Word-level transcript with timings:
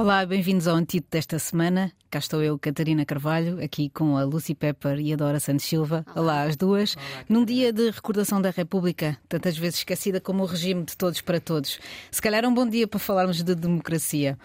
Olá, 0.00 0.24
bem-vindos 0.24 0.66
ao 0.66 0.76
Antídoto 0.76 1.10
desta 1.10 1.38
semana. 1.38 1.92
Cá 2.10 2.20
estou 2.20 2.42
eu, 2.42 2.58
Catarina 2.58 3.04
Carvalho, 3.04 3.62
aqui 3.62 3.90
com 3.90 4.16
a 4.16 4.24
Lucy 4.24 4.54
Pepper 4.54 4.98
e 4.98 5.12
a 5.12 5.16
Dora 5.16 5.38
Santos 5.38 5.66
Silva. 5.66 6.06
Olá, 6.16 6.22
Olá 6.22 6.42
as 6.44 6.56
duas. 6.56 6.96
Olá, 6.96 7.24
Num 7.28 7.44
dia 7.44 7.70
de 7.70 7.90
recordação 7.90 8.40
da 8.40 8.48
República, 8.48 9.18
tantas 9.28 9.58
vezes 9.58 9.80
esquecida 9.80 10.18
como 10.18 10.42
o 10.42 10.46
regime 10.46 10.84
de 10.84 10.96
todos 10.96 11.20
para 11.20 11.38
todos. 11.38 11.78
Se 12.10 12.22
calhar 12.22 12.42
é 12.42 12.48
um 12.48 12.54
bom 12.54 12.66
dia 12.66 12.88
para 12.88 12.98
falarmos 12.98 13.42
de 13.42 13.54
democracia. 13.54 14.38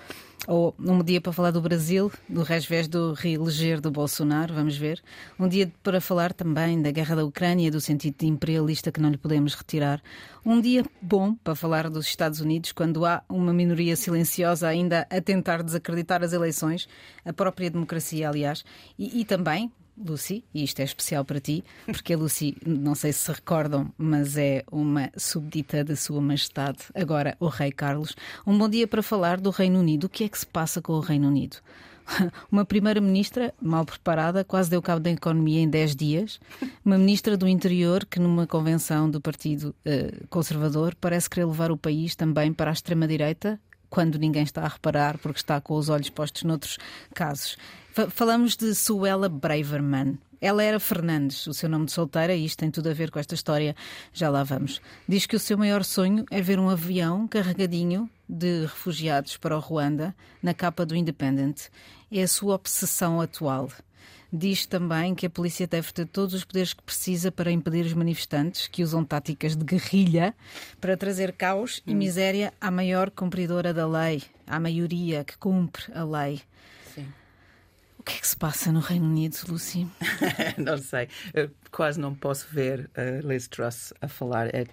Ou 0.47 0.75
um 0.79 1.03
dia 1.03 1.19
para 1.19 1.33
falar 1.33 1.51
do 1.51 1.61
Brasil, 1.61 2.11
do 2.29 2.43
revés 2.43 2.87
do 2.87 3.13
reeleger 3.13 3.81
do 3.81 3.89
Bolsonaro, 3.89 4.53
vamos 4.53 4.77
ver. 4.77 5.01
Um 5.39 5.47
dia 5.47 5.71
para 5.81 5.99
falar 5.99 6.33
também 6.33 6.81
da 6.81 6.91
guerra 6.91 7.15
da 7.15 7.25
Ucrânia, 7.25 7.71
do 7.71 7.81
sentido 7.81 8.23
imperialista 8.23 8.91
que 8.91 9.01
não 9.01 9.09
lhe 9.09 9.17
podemos 9.17 9.55
retirar. 9.55 10.01
Um 10.45 10.61
dia 10.61 10.85
bom 11.01 11.33
para 11.35 11.55
falar 11.55 11.89
dos 11.89 12.05
Estados 12.05 12.41
Unidos, 12.41 12.71
quando 12.71 13.05
há 13.05 13.23
uma 13.27 13.51
minoria 13.51 13.95
silenciosa 13.95 14.67
ainda 14.67 15.07
a 15.09 15.19
tentar 15.19 15.63
desacreditar 15.63 16.23
as 16.23 16.31
eleições, 16.31 16.87
a 17.25 17.33
própria 17.33 17.69
democracia, 17.69 18.29
aliás. 18.29 18.63
e, 18.99 19.21
e 19.21 19.25
também 19.25 19.71
Lucy, 19.97 20.43
e 20.53 20.63
isto 20.63 20.79
é 20.79 20.83
especial 20.83 21.23
para 21.23 21.39
ti, 21.39 21.63
porque 21.85 22.13
a 22.13 22.17
Lucy, 22.17 22.57
não 22.65 22.95
sei 22.95 23.13
se 23.13 23.31
recordam, 23.31 23.91
mas 23.97 24.37
é 24.37 24.63
uma 24.71 25.09
súbdita 25.17 25.83
da 25.83 25.95
Sua 25.95 26.21
Majestade, 26.21 26.79
agora 26.93 27.35
o 27.39 27.47
Rei 27.47 27.71
Carlos. 27.71 28.15
Um 28.45 28.57
bom 28.57 28.67
dia 28.69 28.87
para 28.87 29.01
falar 29.01 29.39
do 29.39 29.49
Reino 29.49 29.79
Unido. 29.79 30.05
O 30.05 30.09
que 30.09 30.23
é 30.23 30.29
que 30.29 30.37
se 30.37 30.45
passa 30.45 30.81
com 30.81 30.93
o 30.93 30.99
Reino 30.99 31.27
Unido? 31.27 31.57
Uma 32.51 32.65
primeira-ministra 32.65 33.53
mal 33.61 33.85
preparada, 33.85 34.43
quase 34.43 34.69
deu 34.69 34.81
cabo 34.81 34.99
da 34.99 35.09
economia 35.09 35.61
em 35.61 35.69
10 35.69 35.95
dias. 35.95 36.39
Uma 36.83 36.97
ministra 36.97 37.35
do 37.35 37.47
interior 37.47 38.05
que, 38.05 38.19
numa 38.19 38.45
convenção 38.45 39.09
do 39.09 39.19
Partido 39.19 39.75
uh, 39.85 40.27
Conservador, 40.29 40.95
parece 40.99 41.29
querer 41.29 41.45
levar 41.45 41.71
o 41.71 41.77
país 41.77 42.15
também 42.15 42.53
para 42.53 42.69
a 42.69 42.73
extrema-direita, 42.73 43.59
quando 43.89 44.19
ninguém 44.19 44.43
está 44.43 44.63
a 44.63 44.67
reparar, 44.67 45.17
porque 45.17 45.39
está 45.39 45.59
com 45.59 45.75
os 45.75 45.89
olhos 45.89 46.09
postos 46.09 46.43
noutros 46.43 46.77
casos. 47.13 47.57
Falamos 48.09 48.57
de 48.57 48.75
Suela 48.75 49.29
Braverman. 49.29 50.17
Ela 50.41 50.61
era 50.61 50.81
Fernandes, 50.81 51.47
o 51.47 51.53
seu 51.53 51.69
nome 51.69 51.85
de 51.85 51.93
solteira, 51.93 52.35
e 52.35 52.43
isto 52.43 52.59
tem 52.59 52.69
tudo 52.69 52.89
a 52.89 52.93
ver 52.93 53.09
com 53.09 53.19
esta 53.19 53.33
história. 53.33 53.73
Já 54.11 54.29
lá 54.29 54.43
vamos. 54.43 54.81
Diz 55.07 55.25
que 55.25 55.37
o 55.37 55.39
seu 55.39 55.57
maior 55.57 55.81
sonho 55.85 56.25
é 56.29 56.41
ver 56.41 56.59
um 56.59 56.69
avião 56.69 57.25
carregadinho 57.25 58.09
de 58.27 58.63
refugiados 58.63 59.37
para 59.37 59.55
o 59.55 59.61
Ruanda 59.61 60.13
na 60.43 60.53
capa 60.53 60.85
do 60.85 60.93
Independent. 60.93 61.69
É 62.11 62.21
a 62.21 62.27
sua 62.27 62.55
obsessão 62.55 63.21
atual. 63.21 63.71
Diz 64.31 64.65
também 64.65 65.15
que 65.15 65.25
a 65.25 65.29
polícia 65.29 65.65
deve 65.65 65.93
ter 65.93 66.05
todos 66.05 66.33
os 66.33 66.43
poderes 66.43 66.73
que 66.73 66.83
precisa 66.83 67.31
para 67.31 67.49
impedir 67.49 67.85
os 67.85 67.93
manifestantes 67.93 68.67
que 68.67 68.83
usam 68.83 69.05
táticas 69.05 69.55
de 69.55 69.63
guerrilha 69.63 70.35
para 70.81 70.97
trazer 70.97 71.31
caos 71.31 71.81
e 71.87 71.93
hum. 71.93 71.97
miséria 71.97 72.53
à 72.59 72.69
maior 72.69 73.09
cumpridora 73.09 73.73
da 73.73 73.87
lei, 73.87 74.21
à 74.45 74.59
maioria 74.59 75.23
que 75.23 75.37
cumpre 75.37 75.85
a 75.93 76.03
lei. 76.03 76.41
Sim. 76.93 77.07
O 78.05 78.11
que 78.11 78.17
é 78.17 78.19
que 78.19 78.27
se 78.27 78.37
passa 78.37 78.71
no 78.71 78.81
Reino 78.81 79.07
Unido, 79.07 79.35
Lucy? 79.49 79.87
não 80.63 80.77
sei. 80.77 81.07
Eu 81.33 81.49
quase 81.71 81.99
não 81.99 82.13
posso 82.13 82.45
ver 82.51 82.87
a 82.95 83.25
Liz 83.25 83.47
Truss 83.47 83.95
a 83.99 84.07
falar. 84.07 84.53
É 84.53 84.67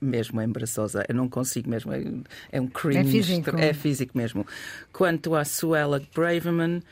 mesmo 0.00 0.42
embaraçosa. 0.42 1.04
Eu 1.08 1.14
não 1.14 1.28
consigo 1.28 1.70
mesmo. 1.70 1.92
É, 1.92 2.02
é 2.50 2.60
um 2.60 2.66
cringe. 2.66 2.98
É 2.98 3.04
físico. 3.04 3.56
É 3.56 3.72
físico 3.72 4.18
mesmo. 4.18 4.44
Quanto 4.92 5.36
a 5.36 5.44
Suella 5.44 6.02
Braverman. 6.12 6.82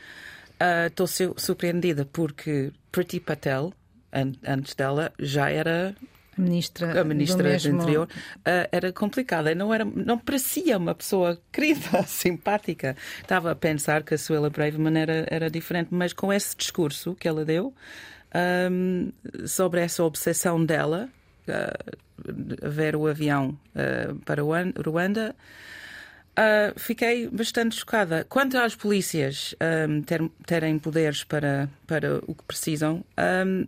Estou 0.87 1.07
uh, 1.07 1.39
surpreendida 1.41 2.05
porque 2.05 2.71
Priti 2.89 3.19
Patel, 3.19 3.73
an 4.13 4.31
antes 4.47 4.73
dela, 4.75 5.11
já 5.19 5.49
era 5.49 5.93
ministra, 6.41 6.99
a 6.99 7.03
ministra 7.03 7.43
do, 7.43 7.49
mesmo... 7.49 7.71
do 7.71 7.81
Interior 7.81 8.07
uh, 8.07 8.67
era 8.71 8.91
complicada, 8.91 9.53
não 9.55 9.73
era, 9.73 9.85
não 9.85 10.17
parecia 10.17 10.77
uma 10.77 10.95
pessoa 10.95 11.39
querida, 11.51 12.03
simpática. 12.03 12.95
Estava 13.21 13.51
a 13.51 13.55
pensar 13.55 14.03
que 14.03 14.13
a 14.13 14.17
Suela 14.17 14.49
Braveman 14.49 14.97
era, 14.97 15.25
era 15.29 15.49
diferente, 15.49 15.89
mas 15.91 16.13
com 16.13 16.31
esse 16.31 16.55
discurso 16.55 17.15
que 17.15 17.27
ela 17.27 17.45
deu 17.45 17.73
um, 18.71 19.11
sobre 19.45 19.81
essa 19.81 20.03
obsessão 20.03 20.63
dela, 20.63 21.09
uh, 21.47 22.69
ver 22.69 22.95
o 22.95 23.07
avião 23.07 23.57
uh, 23.75 24.15
para 24.25 24.41
Ruanda. 24.41 25.35
Uh, 26.31 26.79
fiquei 26.79 27.27
bastante 27.27 27.75
chocada. 27.75 28.25
Quanto 28.27 28.57
às 28.57 28.73
polícias 28.73 29.53
um, 29.89 30.01
ter, 30.01 30.21
terem 30.45 30.79
poderes 30.79 31.23
para, 31.23 31.69
para 31.85 32.19
o 32.25 32.33
que 32.33 32.43
precisam, 32.43 33.03
um, 33.45 33.67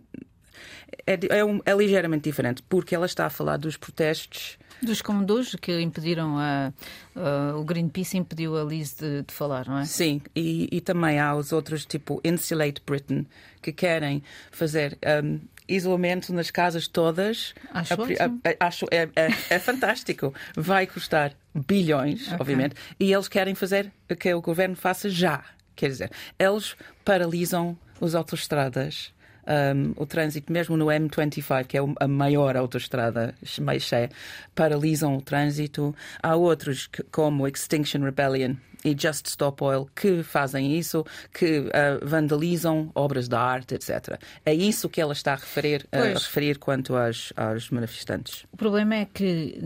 é, 1.06 1.38
é, 1.38 1.44
um, 1.44 1.60
é, 1.64 1.74
ligeiramente 1.74 2.24
diferente, 2.24 2.62
porque 2.68 2.94
ela 2.94 3.06
está 3.06 3.26
a 3.26 3.30
falar 3.30 3.56
dos 3.56 3.76
protestos. 3.76 4.58
Dos 4.82 5.00
comandos 5.00 5.54
que 5.60 5.80
impediram 5.80 6.38
a, 6.38 6.72
a, 7.16 7.56
o 7.56 7.64
Greenpeace 7.64 8.16
impediu 8.16 8.56
a 8.56 8.64
Liz 8.64 8.94
de, 8.94 9.22
de 9.22 9.32
falar, 9.32 9.66
não 9.66 9.78
é? 9.78 9.84
Sim, 9.84 10.20
e, 10.34 10.68
e, 10.70 10.80
também 10.80 11.18
há 11.18 11.34
os 11.34 11.52
outros, 11.52 11.86
tipo 11.86 12.20
Insulate 12.24 12.82
Britain, 12.84 13.26
que 13.62 13.72
querem 13.72 14.22
fazer 14.50 14.98
um, 15.24 15.40
isolamento 15.68 16.32
nas 16.32 16.50
casas 16.50 16.86
todas. 16.86 17.54
Acho, 17.72 17.94
a, 17.94 18.66
acho 18.66 18.86
é, 18.90 19.08
é, 19.16 19.28
é 19.50 19.58
fantástico. 19.58 20.34
Vai 20.56 20.86
custar 20.86 21.32
bilhões, 21.54 22.26
okay. 22.26 22.38
obviamente, 22.40 22.74
e 22.98 23.12
eles 23.12 23.28
querem 23.28 23.54
fazer 23.54 23.90
que 24.18 24.32
o 24.34 24.40
governo 24.40 24.76
faça 24.76 25.08
já. 25.08 25.44
Quer 25.76 25.88
dizer, 25.88 26.10
eles 26.38 26.76
paralisam 27.04 27.76
as 28.00 28.14
autoestradas 28.14 29.12
um, 29.46 29.92
o 29.96 30.06
trânsito, 30.06 30.52
mesmo 30.52 30.76
no 30.76 30.86
M25, 30.86 31.66
que 31.66 31.78
é 31.78 31.80
a 32.00 32.08
maior 32.08 32.56
autoestrada 32.56 33.34
mais 33.60 33.82
cheia, 33.82 34.10
paralisam 34.54 35.16
o 35.16 35.22
trânsito. 35.22 35.94
Há 36.22 36.34
outros, 36.34 36.88
como 37.10 37.46
Extinction 37.46 38.02
Rebellion, 38.02 38.54
e 38.84 38.94
Just 38.96 39.26
Stop 39.26 39.64
Oil 39.64 39.88
que 39.94 40.22
fazem 40.22 40.76
isso, 40.76 41.04
que 41.32 41.60
uh, 41.60 41.70
vandalizam 42.02 42.90
obras 42.94 43.28
de 43.28 43.34
arte, 43.34 43.74
etc. 43.74 44.20
É 44.44 44.54
isso 44.54 44.88
que 44.88 45.00
ela 45.00 45.12
está 45.12 45.32
a 45.32 45.36
referir, 45.36 45.86
a 45.90 46.18
referir 46.18 46.58
quanto 46.58 46.94
às, 46.94 47.32
às 47.36 47.70
manifestantes. 47.70 48.44
O 48.52 48.56
problema 48.56 48.96
é 48.96 49.04
que, 49.06 49.58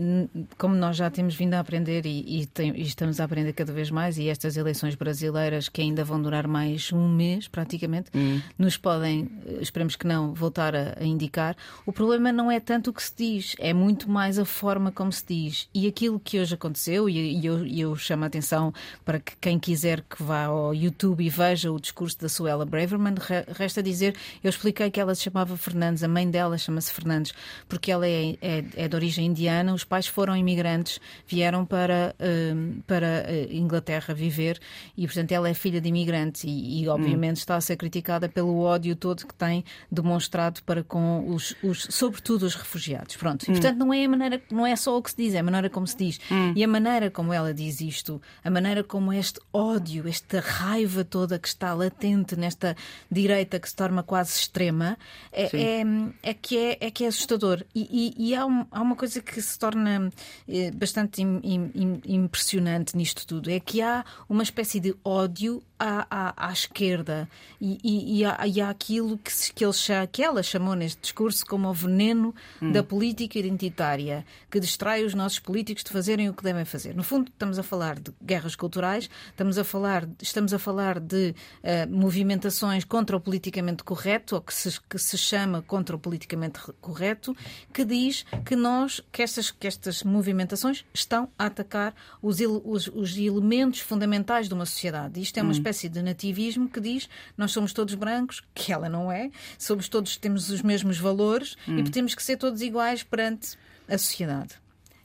como 0.57 0.75
nós 0.75 0.95
já 0.95 1.09
temos 1.09 1.35
vindo 1.35 1.53
a 1.55 1.59
aprender 1.59 2.05
e, 2.05 2.41
e, 2.41 2.45
tem, 2.45 2.75
e, 2.75 2.81
estamos 2.81 3.19
a 3.19 3.25
aprender 3.25 3.53
cada 3.53 3.73
vez 3.73 3.91
mais, 3.91 4.17
e 4.17 4.29
estas 4.29 4.55
eleições 4.55 4.95
brasileiras 4.95 5.67
que 5.67 5.81
ainda 5.81 6.03
vão 6.03 6.21
durar 6.21 6.47
mais 6.47 6.91
um 6.93 7.09
mês 7.09 7.47
praticamente, 7.47 8.09
hum. 8.15 8.41
nos 8.57 8.77
podem, 8.77 9.29
esperemos 9.59 9.95
que 9.95 10.07
não, 10.07 10.33
voltar 10.33 10.75
a, 10.75 10.95
a 10.99 11.03
indicar. 11.03 11.55
O 11.85 11.91
problema 11.91 12.31
não 12.31 12.49
é 12.49 12.59
tanto 12.59 12.91
o 12.91 12.93
que 12.93 13.03
se 13.03 13.13
diz, 13.17 13.55
é 13.59 13.73
muito 13.73 14.09
mais 14.09 14.39
a 14.39 14.45
forma 14.45 14.91
como 14.91 15.11
se 15.11 15.25
diz. 15.27 15.69
E 15.73 15.87
aquilo 15.87 16.19
que 16.19 16.39
hoje 16.39 16.53
aconteceu, 16.53 17.09
e, 17.09 17.39
e 17.39 17.45
eu, 17.45 17.65
eu 17.65 17.95
chamo 17.95 18.23
a 18.23 18.27
atenção 18.27 18.73
para 19.09 19.19
que 19.19 19.35
quem 19.41 19.57
quiser 19.57 20.01
que 20.01 20.21
vá 20.21 20.43
ao 20.43 20.71
YouTube 20.71 21.25
e 21.25 21.31
veja 21.31 21.71
o 21.71 21.79
discurso 21.79 22.19
da 22.19 22.29
Suela 22.29 22.63
Braverman, 22.63 23.15
resta 23.57 23.81
dizer, 23.81 24.15
eu 24.43 24.51
expliquei 24.51 24.91
que 24.91 24.99
ela 24.99 25.15
se 25.15 25.23
chamava 25.23 25.57
Fernandes, 25.57 26.03
a 26.03 26.07
mãe 26.07 26.29
dela 26.29 26.59
chama-se 26.59 26.93
Fernandes, 26.93 27.33
porque 27.67 27.91
ela 27.91 28.05
é, 28.05 28.37
é, 28.39 28.63
é, 28.75 28.87
de 28.87 28.95
origem 28.95 29.25
indiana, 29.25 29.73
os 29.73 29.83
pais 29.83 30.05
foram 30.05 30.37
imigrantes, 30.37 31.01
vieram 31.27 31.65
para, 31.65 32.15
uh, 32.19 32.83
para 32.83 33.25
uh, 33.27 33.51
Inglaterra 33.51 34.13
viver 34.13 34.59
e, 34.95 35.07
portanto, 35.07 35.31
ela 35.31 35.49
é 35.49 35.55
filha 35.55 35.81
de 35.81 35.89
imigrantes 35.89 36.43
e, 36.43 36.83
e 36.83 36.87
obviamente, 36.87 37.37
hum. 37.37 37.39
está 37.39 37.55
a 37.55 37.61
ser 37.61 37.77
criticada 37.77 38.29
pelo 38.29 38.59
ódio 38.59 38.95
todo 38.95 39.25
que 39.25 39.33
tem 39.33 39.65
demonstrado 39.91 40.61
para 40.61 40.83
com 40.83 41.33
os, 41.33 41.55
os 41.63 41.87
sobretudo 41.89 42.45
os 42.45 42.53
refugiados. 42.53 43.15
Pronto. 43.15 43.47
E, 43.47 43.49
hum. 43.49 43.53
portanto, 43.53 43.77
não 43.79 43.91
é 43.91 44.05
a 44.05 44.09
maneira, 44.09 44.41
não 44.51 44.67
é 44.67 44.75
só 44.75 44.95
o 44.95 45.01
que 45.01 45.09
se 45.09 45.17
diz, 45.17 45.33
é 45.33 45.39
a 45.39 45.43
maneira 45.43 45.67
como 45.67 45.87
se 45.87 45.97
diz. 45.97 46.19
Hum. 46.31 46.53
E 46.55 46.63
a 46.63 46.67
maneira 46.67 47.09
como 47.09 47.33
ela 47.33 47.51
diz 47.51 47.81
isto, 47.81 48.21
a 48.43 48.51
maneira 48.51 48.83
como 48.83 48.98
como 48.99 49.13
este 49.13 49.39
ódio, 49.53 50.09
esta 50.09 50.41
raiva 50.41 51.05
toda 51.05 51.39
que 51.39 51.47
está 51.47 51.73
latente 51.73 52.35
nesta 52.35 52.75
direita 53.09 53.57
que 53.57 53.69
se 53.69 53.73
torna 53.73 54.03
quase 54.03 54.37
extrema, 54.37 54.97
é, 55.31 55.43
é, 55.55 55.83
é, 56.21 56.33
que, 56.33 56.57
é, 56.57 56.77
é 56.81 56.91
que 56.91 57.05
é 57.05 57.07
assustador. 57.07 57.63
E, 57.73 58.13
e, 58.17 58.27
e 58.27 58.35
há, 58.35 58.45
um, 58.45 58.65
há, 58.69 58.81
uma 58.81 58.97
coisa 58.97 59.21
que 59.21 59.41
se 59.41 59.57
torna 59.57 60.11
eh, 60.49 60.71
bastante 60.71 61.21
im, 61.21 61.39
im, 61.41 62.01
impressionante 62.03 62.97
nisto 62.97 63.25
tudo: 63.25 63.49
é 63.49 63.61
que 63.61 63.81
há 63.81 64.03
uma 64.27 64.43
espécie 64.43 64.81
de 64.81 64.93
ódio 65.01 65.63
à, 65.79 66.05
à, 66.09 66.49
à 66.49 66.51
esquerda 66.51 67.29
e, 67.61 67.79
e, 67.83 68.19
e, 68.19 68.25
há, 68.25 68.45
e 68.45 68.61
há 68.61 68.69
aquilo 68.69 69.17
que, 69.17 69.31
que, 69.53 69.63
ele, 69.63 69.73
que 70.11 70.23
ela 70.23 70.43
chamou 70.43 70.75
neste 70.75 71.01
discurso 71.01 71.45
como 71.45 71.69
o 71.69 71.73
veneno 71.73 72.35
hum. 72.61 72.71
da 72.71 72.83
política 72.83 73.39
identitária, 73.39 74.25
que 74.51 74.59
distrai 74.59 75.03
os 75.03 75.13
nossos 75.13 75.39
políticos 75.39 75.83
de 75.83 75.89
fazerem 75.89 76.29
o 76.29 76.33
que 76.33 76.43
devem 76.43 76.65
fazer. 76.65 76.95
No 76.95 77.03
fundo, 77.03 77.29
estamos 77.31 77.57
a 77.57 77.63
falar 77.63 77.99
de 77.99 78.11
guerras 78.21 78.55
culturais, 78.55 79.09
estamos 79.29 79.57
a 79.57 79.63
falar, 79.63 80.07
estamos 80.21 80.53
a 80.53 80.59
falar 80.59 80.99
de 80.99 81.33
uh, 81.63 81.89
movimentações 81.89 82.83
contra 82.83 83.15
o 83.15 83.19
politicamente 83.19 83.83
correto, 83.83 84.35
ou 84.35 84.41
que 84.41 84.53
se, 84.53 84.79
que 84.81 84.97
se 84.97 85.17
chama 85.17 85.61
contra 85.61 85.95
o 85.95 85.99
politicamente 85.99 86.59
correto, 86.81 87.35
que 87.73 87.85
diz 87.85 88.25
que 88.45 88.55
nós, 88.55 89.01
que 89.11 89.21
estas, 89.21 89.51
que 89.51 89.67
estas 89.67 90.03
movimentações 90.03 90.83
estão 90.93 91.29
a 91.37 91.45
atacar 91.45 91.93
os, 92.21 92.39
os, 92.39 92.87
os 92.87 93.17
elementos 93.17 93.79
fundamentais 93.79 94.47
de 94.47 94.53
uma 94.53 94.65
sociedade. 94.65 95.21
Isto 95.21 95.37
é 95.37 95.41
uma 95.41 95.51
hum 95.51 95.68
espécie 95.69 95.89
de 95.89 96.01
nativismo 96.01 96.67
que 96.67 96.79
diz 96.79 97.09
nós 97.37 97.51
somos 97.51 97.73
todos 97.73 97.93
brancos, 97.95 98.41
que 98.53 98.73
ela 98.73 98.89
não 98.89 99.11
é, 99.11 99.31
somos 99.57 99.87
todos, 99.87 100.17
temos 100.17 100.49
os 100.49 100.61
mesmos 100.61 100.97
valores 100.97 101.55
hum. 101.67 101.79
e 101.79 101.83
temos 101.89 102.15
que 102.15 102.23
ser 102.23 102.37
todos 102.37 102.61
iguais 102.61 103.03
perante 103.03 103.57
a 103.87 103.97
sociedade. 103.97 104.55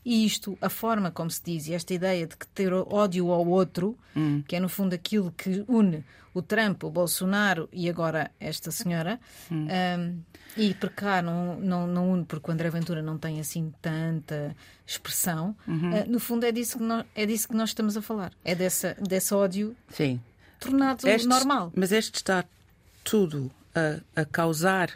E 0.05 0.27
isto, 0.27 0.59
a 0.61 0.69
forma 0.69 1.11
como 1.11 1.31
se 1.31 1.43
diz, 1.43 1.67
e 1.67 1.73
esta 1.73 1.95
ideia 1.95 2.27
de 2.27 2.37
que 2.37 2.47
ter 2.49 2.73
ódio 2.73 3.31
ao 3.31 3.47
outro, 3.47 3.97
hum. 4.15 4.43
que 4.47 4.57
é 4.57 4.61
no 4.61 4.69
fundo 4.69 4.95
aquilo 4.95 5.33
que 5.33 5.65
une 5.67 6.05
o 6.35 6.43
Trump, 6.43 6.83
o 6.83 6.91
Bolsonaro 6.91 7.69
e 7.73 7.89
agora 7.89 8.31
esta 8.41 8.71
senhora, 8.71 9.21
hum. 9.51 9.69
um, 9.99 10.21
e 10.57 10.75
por 10.75 10.91
cá 10.91 11.23
não, 11.23 11.59
não, 11.61 11.87
não 11.87 12.11
une, 12.11 12.25
porque 12.25 12.51
o 12.51 12.53
André 12.53 12.69
Ventura 12.71 13.01
não 13.01 13.17
tem 13.17 13.41
assim 13.41 13.73
tanta 13.81 14.55
expressão, 14.87 15.57
uhum. 15.67 15.91
uh, 15.91 16.11
no 16.11 16.21
fundo 16.21 16.45
é 16.45 16.53
disso, 16.53 16.79
que 16.79 16.85
nós, 16.85 17.07
é 17.15 17.25
disso 17.25 17.49
que 17.49 17.55
nós 17.55 17.71
estamos 17.71 17.97
a 17.97 18.03
falar. 18.03 18.33
É 18.45 18.55
dessa, 18.55 18.97
desse 19.01 19.33
ódio 19.33 19.77
Sim. 19.89 20.21
Tornado 20.59 21.07
este, 21.07 21.29
normal. 21.29 21.73
Mas 21.75 21.93
este 21.93 22.17
está 22.17 22.45
tudo 23.03 23.51
a, 23.75 24.21
a 24.21 24.25
causar 24.25 24.91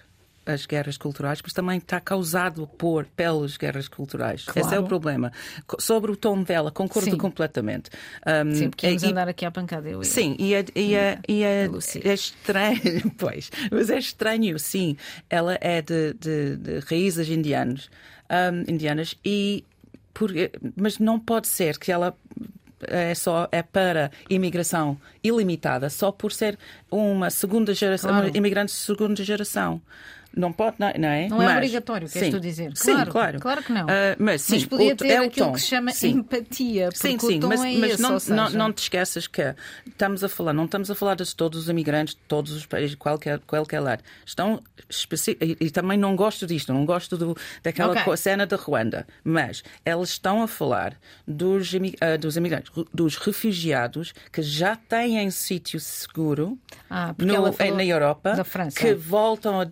as 0.49 0.65
guerras 0.65 0.97
culturais, 0.97 1.41
mas 1.43 1.53
também 1.53 1.77
está 1.77 2.01
causado 2.01 2.67
por 2.67 3.05
pelas 3.05 3.59
guerras 3.59 3.87
culturais. 3.87 4.45
Claro. 4.45 4.61
Esse 4.67 4.75
é 4.75 4.81
o 4.81 4.85
problema. 4.85 5.31
Sobre 5.79 6.11
o 6.11 6.17
tom 6.17 6.43
dela, 6.43 6.71
concordo 6.71 7.11
sim. 7.11 7.19
completamente. 7.19 7.91
Um, 8.27 8.55
sim, 8.55 8.71
porque 8.71 8.87
íamos 8.87 9.03
é, 9.03 9.09
andar 9.09 9.29
aqui 9.29 9.45
à 9.45 9.51
pancada. 9.51 9.91
Eu 9.91 10.03
sim, 10.03 10.35
e 10.39 10.55
é, 10.55 10.65
e 10.75 10.95
é, 10.95 11.19
e 11.29 11.43
é, 11.43 11.69
é 12.03 12.15
estranho, 12.15 13.13
pois, 13.19 13.51
mas 13.71 13.91
é 13.91 13.99
estranho, 13.99 14.59
sim. 14.59 14.97
Ela 15.29 15.59
é 15.61 15.83
de, 15.83 16.15
de, 16.15 16.57
de 16.57 16.79
raízes 16.81 17.29
indianas, 17.29 17.91
um, 18.31 18.73
indianas 18.73 19.15
e 19.23 19.67
por, 20.15 20.33
mas 20.75 20.99
não 20.99 21.21
pode 21.21 21.47
ser 21.47 21.79
que 21.79 21.93
ela 21.93 22.17
é 22.87 23.15
só 23.15 23.49
é 23.51 23.63
para 23.63 24.11
imigração 24.29 24.97
ilimitada 25.23 25.91
só 25.91 26.13
por 26.13 26.33
ser 26.33 26.59
uma 26.91 27.31
segunda 27.31 27.75
geração, 27.75 28.11
claro. 28.11 28.31
imigrante 28.37 28.73
de 28.73 28.79
segunda 28.79 29.25
geração. 29.25 29.81
Não 30.37 30.53
pode, 30.53 30.77
não, 30.79 30.93
não 30.99 31.09
é? 31.09 31.29
Não 31.29 31.43
é 31.43 31.47
mas, 31.47 31.57
obrigatório, 31.57 32.09
queres 32.09 32.31
tu 32.31 32.41
dizer? 32.41 32.73
Claro, 32.75 33.05
sim, 33.05 33.11
claro. 33.11 33.41
Claro 33.41 33.63
que 33.63 33.73
não. 33.73 33.87
Uh, 33.87 34.17
mas, 34.19 34.43
sim, 34.43 34.55
mas 34.55 34.67
podia 34.67 34.97
ter 34.97 35.09
é 35.09 35.19
aquilo 35.19 35.47
tom. 35.47 35.53
que 35.53 35.61
se 35.61 35.67
chama 35.67 35.91
sim. 35.93 36.11
empatia. 36.11 36.91
Sim, 36.93 37.19
sim, 37.19 37.41
mas, 37.41 37.61
é 37.63 37.73
mas 37.73 37.91
esse, 37.93 38.03
não, 38.03 38.21
seja... 38.21 38.35
não, 38.35 38.51
não 38.51 38.73
te 38.73 38.83
esqueças 38.83 39.27
que 39.27 39.55
estamos 39.87 40.23
a 40.23 40.29
falar, 40.29 40.53
não 40.53 40.67
estamos 40.67 40.91
a 40.91 40.95
falar 40.95 41.15
de 41.15 41.35
todos 41.35 41.63
os 41.63 41.69
imigrantes 41.69 42.15
de 42.15 42.21
todos 42.29 42.53
os 42.53 42.67
países, 42.67 42.95
qualquer, 42.95 43.41
qualquer 43.41 43.81
lado. 43.81 44.03
Estão 44.25 44.63
e, 45.41 45.57
e 45.61 45.71
também 45.71 45.99
não 45.99 46.15
gosto 46.15 46.47
disto, 46.47 46.73
não 46.73 46.85
gosto 46.85 47.17
do, 47.17 47.37
daquela 47.63 47.93
okay. 47.93 48.17
cena 48.17 48.47
da 48.47 48.57
Ruanda, 48.57 49.07
mas 49.25 49.63
elas 49.85 50.11
estão 50.11 50.43
a 50.43 50.49
falar 50.49 50.95
dos, 51.27 51.73
uh, 51.73 51.79
dos 52.21 52.37
imigrantes, 52.37 52.71
dos 52.93 53.17
refugiados 53.17 54.13
que 54.33 54.43
já 54.43 54.77
têm 54.77 55.31
sítio 55.31 55.81
seguro 55.81 56.59
ah, 56.89 57.15
no, 57.19 57.75
na 57.75 57.85
Europa, 57.85 58.35
que 58.77 58.95
voltam 58.95 59.61
a, 59.61 59.65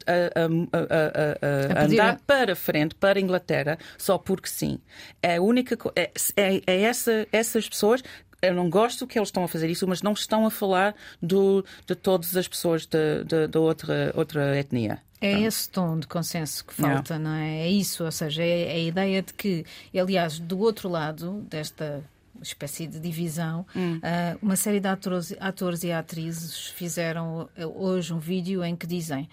a, 0.45 0.46
a, 0.47 1.81
a 1.81 1.85
andar 1.85 2.21
para 2.27 2.57
frente, 2.57 2.95
para 2.95 3.19
a 3.19 3.23
Inglaterra, 3.23 3.79
só 3.99 4.19
porque 4.19 4.49
sim. 4.49 4.79
É 5.23 5.37
a 5.37 5.43
única 5.43 5.77
é, 5.95 6.11
é, 6.37 6.63
é 6.67 6.83
essa, 6.83 7.27
essas 7.33 7.69
pessoas 7.69 8.03
eu 8.43 8.55
não 8.55 8.69
gosto 8.69 9.07
que 9.07 9.19
eles 9.19 9.29
estão 9.29 9.45
a 9.45 9.49
fazer 9.49 9.69
isso, 9.69 9.87
mas 9.89 10.03
não 10.03 10.13
estão 10.13 10.47
a 10.47 10.51
falar 10.51 10.95
do, 11.23 11.65
de 11.87 11.95
todas 11.95 12.37
as 12.37 12.47
pessoas 12.47 12.87
de 12.87 13.59
outra, 13.59 14.13
outra 14.15 14.59
etnia. 14.59 15.01
É 15.21 15.41
esse 15.41 15.69
tom 15.69 15.99
de 15.99 16.07
consenso 16.07 16.65
que 16.65 16.75
falta, 16.75 17.19
não, 17.19 17.31
não 17.31 17.37
é? 17.37 17.61
É 17.63 17.71
isso, 17.71 18.05
ou 18.05 18.13
seja, 18.13 18.43
é, 18.43 18.63
é, 18.63 18.73
a 18.73 18.79
ideia 18.79 19.23
de 19.23 19.33
que, 19.33 19.65
aliás, 19.99 20.39
do 20.39 20.59
outro 20.59 20.89
lado 20.89 21.45
desta 21.49 22.05
espécie 22.43 22.87
de 22.87 23.01
divisão, 23.01 23.67
hum. 23.75 23.97
uh, 23.97 24.39
uma 24.43 24.57
série 24.57 24.79
de 24.79 24.89
atores, 24.89 25.35
atores 25.41 25.83
e 25.85 25.91
atrizes 25.91 26.69
fizeram 26.69 27.49
hoje 27.75 28.13
um 28.13 28.19
vídeo 28.19 28.63
em 28.63 28.77
que 28.77 28.87
dizem 28.87 29.27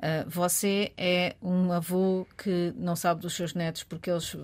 Uh, 0.00 0.28
você 0.28 0.92
é 0.96 1.36
um 1.42 1.70
avô 1.70 2.26
que 2.38 2.72
não 2.74 2.96
sabe 2.96 3.20
dos 3.20 3.34
seus 3.34 3.52
netos 3.52 3.82
porque 3.84 4.10
eles, 4.10 4.34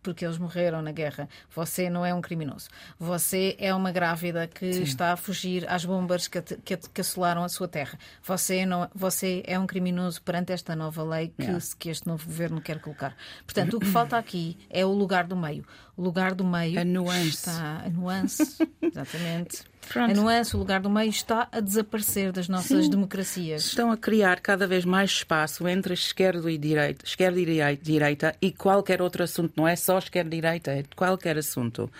porque 0.00 0.24
eles 0.24 0.38
morreram 0.38 0.80
na 0.80 0.92
guerra. 0.92 1.28
Você 1.50 1.90
não 1.90 2.06
é 2.06 2.14
um 2.14 2.20
criminoso. 2.20 2.68
Você 3.00 3.56
é 3.58 3.74
uma 3.74 3.90
grávida 3.90 4.46
que 4.46 4.72
Sim. 4.72 4.82
está 4.82 5.12
a 5.12 5.16
fugir 5.16 5.68
às 5.68 5.84
bombas 5.84 6.28
que, 6.28 6.40
que, 6.40 6.76
que, 6.76 7.00
assolaram 7.00 7.42
a 7.42 7.48
sua 7.48 7.66
terra. 7.66 7.98
Você, 8.22 8.64
não, 8.64 8.88
você 8.94 9.42
é 9.44 9.58
um 9.58 9.66
criminoso 9.66 10.22
perante 10.22 10.52
esta 10.52 10.76
nova 10.76 11.02
lei 11.02 11.32
que, 11.36 11.42
yeah. 11.42 11.64
que 11.78 11.90
este 11.90 12.06
novo 12.06 12.24
governo 12.24 12.60
quer 12.60 12.78
colocar. 12.80 13.16
Portanto, 13.44 13.78
o 13.78 13.80
que 13.80 13.86
falta 13.86 14.16
aqui 14.16 14.56
é 14.70 14.86
o 14.86 14.92
lugar 14.92 15.26
do 15.26 15.36
meio. 15.36 15.66
O 15.96 16.02
lugar 16.02 16.34
do 16.34 16.44
meio 16.44 16.80
a 16.80 16.84
nuance. 16.84 17.28
está 17.28 17.82
a 17.84 17.90
nuance, 17.90 18.58
exatamente. 18.80 19.62
Pronto. 19.88 20.10
A 20.10 20.14
nuance, 20.14 20.56
o 20.56 20.58
lugar 20.58 20.80
do 20.80 20.88
meio 20.88 21.10
está 21.10 21.48
a 21.52 21.60
desaparecer 21.60 22.32
das 22.32 22.48
nossas 22.48 22.84
Sim. 22.84 22.90
democracias. 22.90 23.66
Estão 23.66 23.90
a 23.90 23.96
criar 23.96 24.40
cada 24.40 24.66
vez 24.66 24.84
mais 24.84 25.10
espaço 25.10 25.68
entre 25.68 25.92
esquerda 25.92 26.50
e 26.50 26.56
direita, 26.56 27.04
esquerda 27.04 27.38
e 27.38 27.76
direita 27.76 28.34
e 28.40 28.52
qualquer 28.52 29.02
outro 29.02 29.22
assunto. 29.22 29.52
Não 29.56 29.68
é 29.68 29.76
só 29.76 29.98
esquerda 29.98 30.34
e 30.34 30.40
direita, 30.40 30.70
é 30.70 30.84
qualquer 30.96 31.36
assunto. 31.36 31.90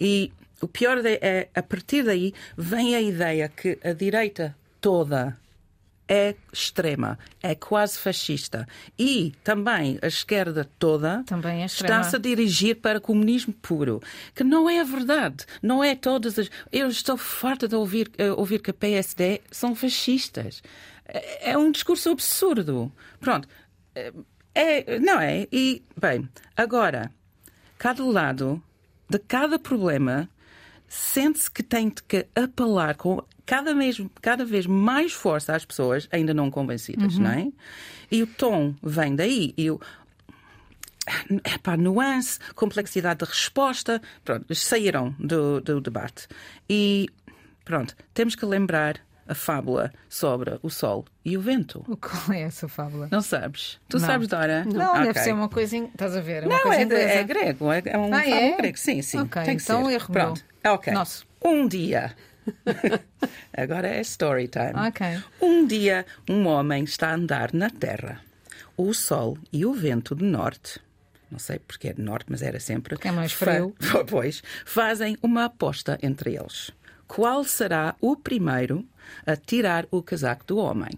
E 0.00 0.32
o 0.60 0.68
pior 0.68 0.98
é, 1.04 1.48
a 1.54 1.62
partir 1.62 2.04
daí 2.04 2.32
vem 2.56 2.94
a 2.94 3.00
ideia 3.00 3.48
que 3.48 3.78
a 3.84 3.92
direita 3.92 4.56
toda 4.80 5.36
é 6.08 6.34
extrema, 6.52 7.18
é 7.42 7.54
quase 7.54 7.98
fascista. 7.98 8.66
E 8.98 9.32
também 9.42 9.98
a 10.02 10.06
esquerda 10.06 10.68
toda 10.78 11.24
é 11.60 11.64
está-se 11.64 12.16
a 12.16 12.18
dirigir 12.18 12.76
para 12.76 13.00
comunismo 13.00 13.52
puro, 13.54 14.02
que 14.34 14.44
não 14.44 14.68
é 14.68 14.80
a 14.80 14.84
verdade. 14.84 15.44
Não 15.62 15.82
é 15.82 15.94
todas 15.94 16.38
as. 16.38 16.50
Eu 16.70 16.88
estou 16.88 17.16
farta 17.16 17.66
de 17.66 17.74
ouvir, 17.74 18.10
uh, 18.18 18.38
ouvir 18.38 18.60
que 18.60 18.70
a 18.70 18.74
PSD 18.74 19.40
são 19.50 19.74
fascistas. 19.74 20.62
É, 21.06 21.52
é 21.52 21.58
um 21.58 21.70
discurso 21.70 22.10
absurdo. 22.10 22.92
Pronto. 23.20 23.48
Eh, 23.94 24.12
é, 24.54 24.98
não 25.00 25.20
é? 25.20 25.48
E, 25.52 25.82
bem, 26.00 26.28
agora, 26.56 27.10
cada 27.76 28.04
lado 28.04 28.62
de 29.08 29.18
cada 29.18 29.58
problema 29.58 30.28
sente-se 30.88 31.50
que 31.50 31.62
tem 31.62 31.90
que 31.90 32.26
apelar 32.34 32.94
com 32.94 33.22
cada 33.46 33.74
vez, 33.74 34.00
cada 34.20 34.44
vez 34.44 34.66
mais 34.66 35.12
força 35.12 35.54
às 35.54 35.64
pessoas 35.64 36.08
ainda 36.10 36.32
não 36.32 36.50
convencidas, 36.50 37.16
uhum. 37.16 37.22
não 37.22 37.30
é? 37.30 37.48
E 38.10 38.22
o 38.22 38.26
tom 38.26 38.74
vem 38.82 39.14
daí. 39.14 39.54
E 39.56 39.70
o, 39.70 39.80
epá, 41.44 41.76
nuance, 41.76 42.38
complexidade 42.54 43.20
de 43.20 43.26
resposta, 43.26 44.00
pronto, 44.24 44.54
saíram 44.54 45.14
do, 45.18 45.60
do 45.60 45.80
debate. 45.80 46.26
E 46.68 47.08
pronto, 47.64 47.94
temos 48.12 48.34
que 48.34 48.46
lembrar 48.46 49.00
a 49.26 49.34
fábula 49.34 49.92
sobre 50.08 50.58
o 50.62 50.68
sol 50.68 51.06
e 51.24 51.36
o 51.36 51.40
vento. 51.40 51.80
Qual 52.00 52.36
é 52.36 52.42
essa 52.42 52.68
fábula? 52.68 53.08
Não 53.10 53.22
sabes? 53.22 53.80
Tu 53.88 53.98
não. 53.98 54.06
sabes, 54.06 54.28
Dora? 54.28 54.64
Não, 54.64 54.92
okay. 54.92 55.04
deve 55.04 55.18
ser 55.20 55.32
uma 55.32 55.48
coisa. 55.48 55.76
Estás 55.76 56.16
a 56.16 56.20
ver? 56.20 56.44
É 56.44 56.46
não, 56.46 56.72
é, 56.72 56.84
de, 56.84 56.94
é, 56.94 57.22
grego. 57.24 57.72
É, 57.72 57.82
é 57.86 57.98
um 57.98 58.12
ah, 58.12 58.18
fábula 58.18 58.36
é? 58.36 58.56
grego. 58.56 58.78
Sim, 58.78 59.02
sim. 59.02 59.20
Okay, 59.20 59.44
tem 59.44 59.56
que 59.56 59.62
então 59.62 59.86
ser. 59.86 59.92
erro 59.92 60.12
Pronto. 60.12 60.44
Ok. 60.66 60.92
Nosso. 60.92 61.26
Um 61.42 61.66
dia 61.66 62.14
Agora 63.56 63.88
é 63.88 64.00
story 64.00 64.48
time. 64.48 64.88
Okay. 64.88 65.22
Um 65.40 65.66
dia, 65.66 66.04
um 66.28 66.46
homem 66.46 66.84
está 66.84 67.10
a 67.10 67.14
andar 67.14 67.52
na 67.52 67.70
terra. 67.70 68.20
O 68.76 68.92
sol 68.92 69.38
e 69.52 69.64
o 69.64 69.72
vento 69.72 70.14
de 70.14 70.24
norte, 70.24 70.80
não 71.30 71.38
sei 71.38 71.58
porque 71.58 71.88
é 71.88 71.92
de 71.92 72.02
norte, 72.02 72.26
mas 72.28 72.42
era 72.42 72.58
sempre. 72.58 72.96
Porque 72.96 73.08
é 73.08 73.12
mais 73.12 73.32
frio. 73.32 73.74
Fa 73.80 74.04
pois, 74.04 74.42
fazem 74.64 75.16
uma 75.22 75.44
aposta 75.44 75.98
entre 76.02 76.34
eles. 76.34 76.70
Qual 77.06 77.44
será 77.44 77.94
o 78.00 78.16
primeiro 78.16 78.84
a 79.26 79.36
tirar 79.36 79.86
o 79.90 80.02
casaco 80.02 80.44
do 80.44 80.58
homem? 80.58 80.90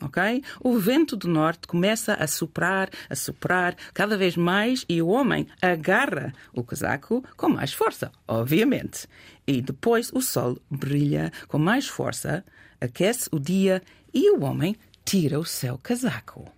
Ok? 0.00 0.42
O 0.60 0.78
vento 0.78 1.16
do 1.16 1.28
norte 1.28 1.66
começa 1.66 2.14
a 2.14 2.26
soprar, 2.26 2.90
a 3.08 3.14
soprar 3.14 3.76
cada 3.92 4.16
vez 4.16 4.36
mais 4.36 4.84
e 4.88 5.00
o 5.00 5.08
homem 5.08 5.46
agarra 5.60 6.32
o 6.52 6.62
casaco 6.62 7.24
com 7.36 7.48
mais 7.48 7.72
força, 7.72 8.10
obviamente. 8.26 9.06
E 9.46 9.60
depois 9.60 10.10
o 10.12 10.20
sol 10.20 10.58
brilha 10.70 11.32
com 11.48 11.58
mais 11.58 11.86
força, 11.86 12.44
aquece 12.80 13.28
o 13.32 13.38
dia 13.38 13.82
e 14.12 14.30
o 14.30 14.44
homem 14.44 14.76
tira 15.04 15.38
o 15.38 15.44
seu 15.44 15.78
casaco. 15.78 16.50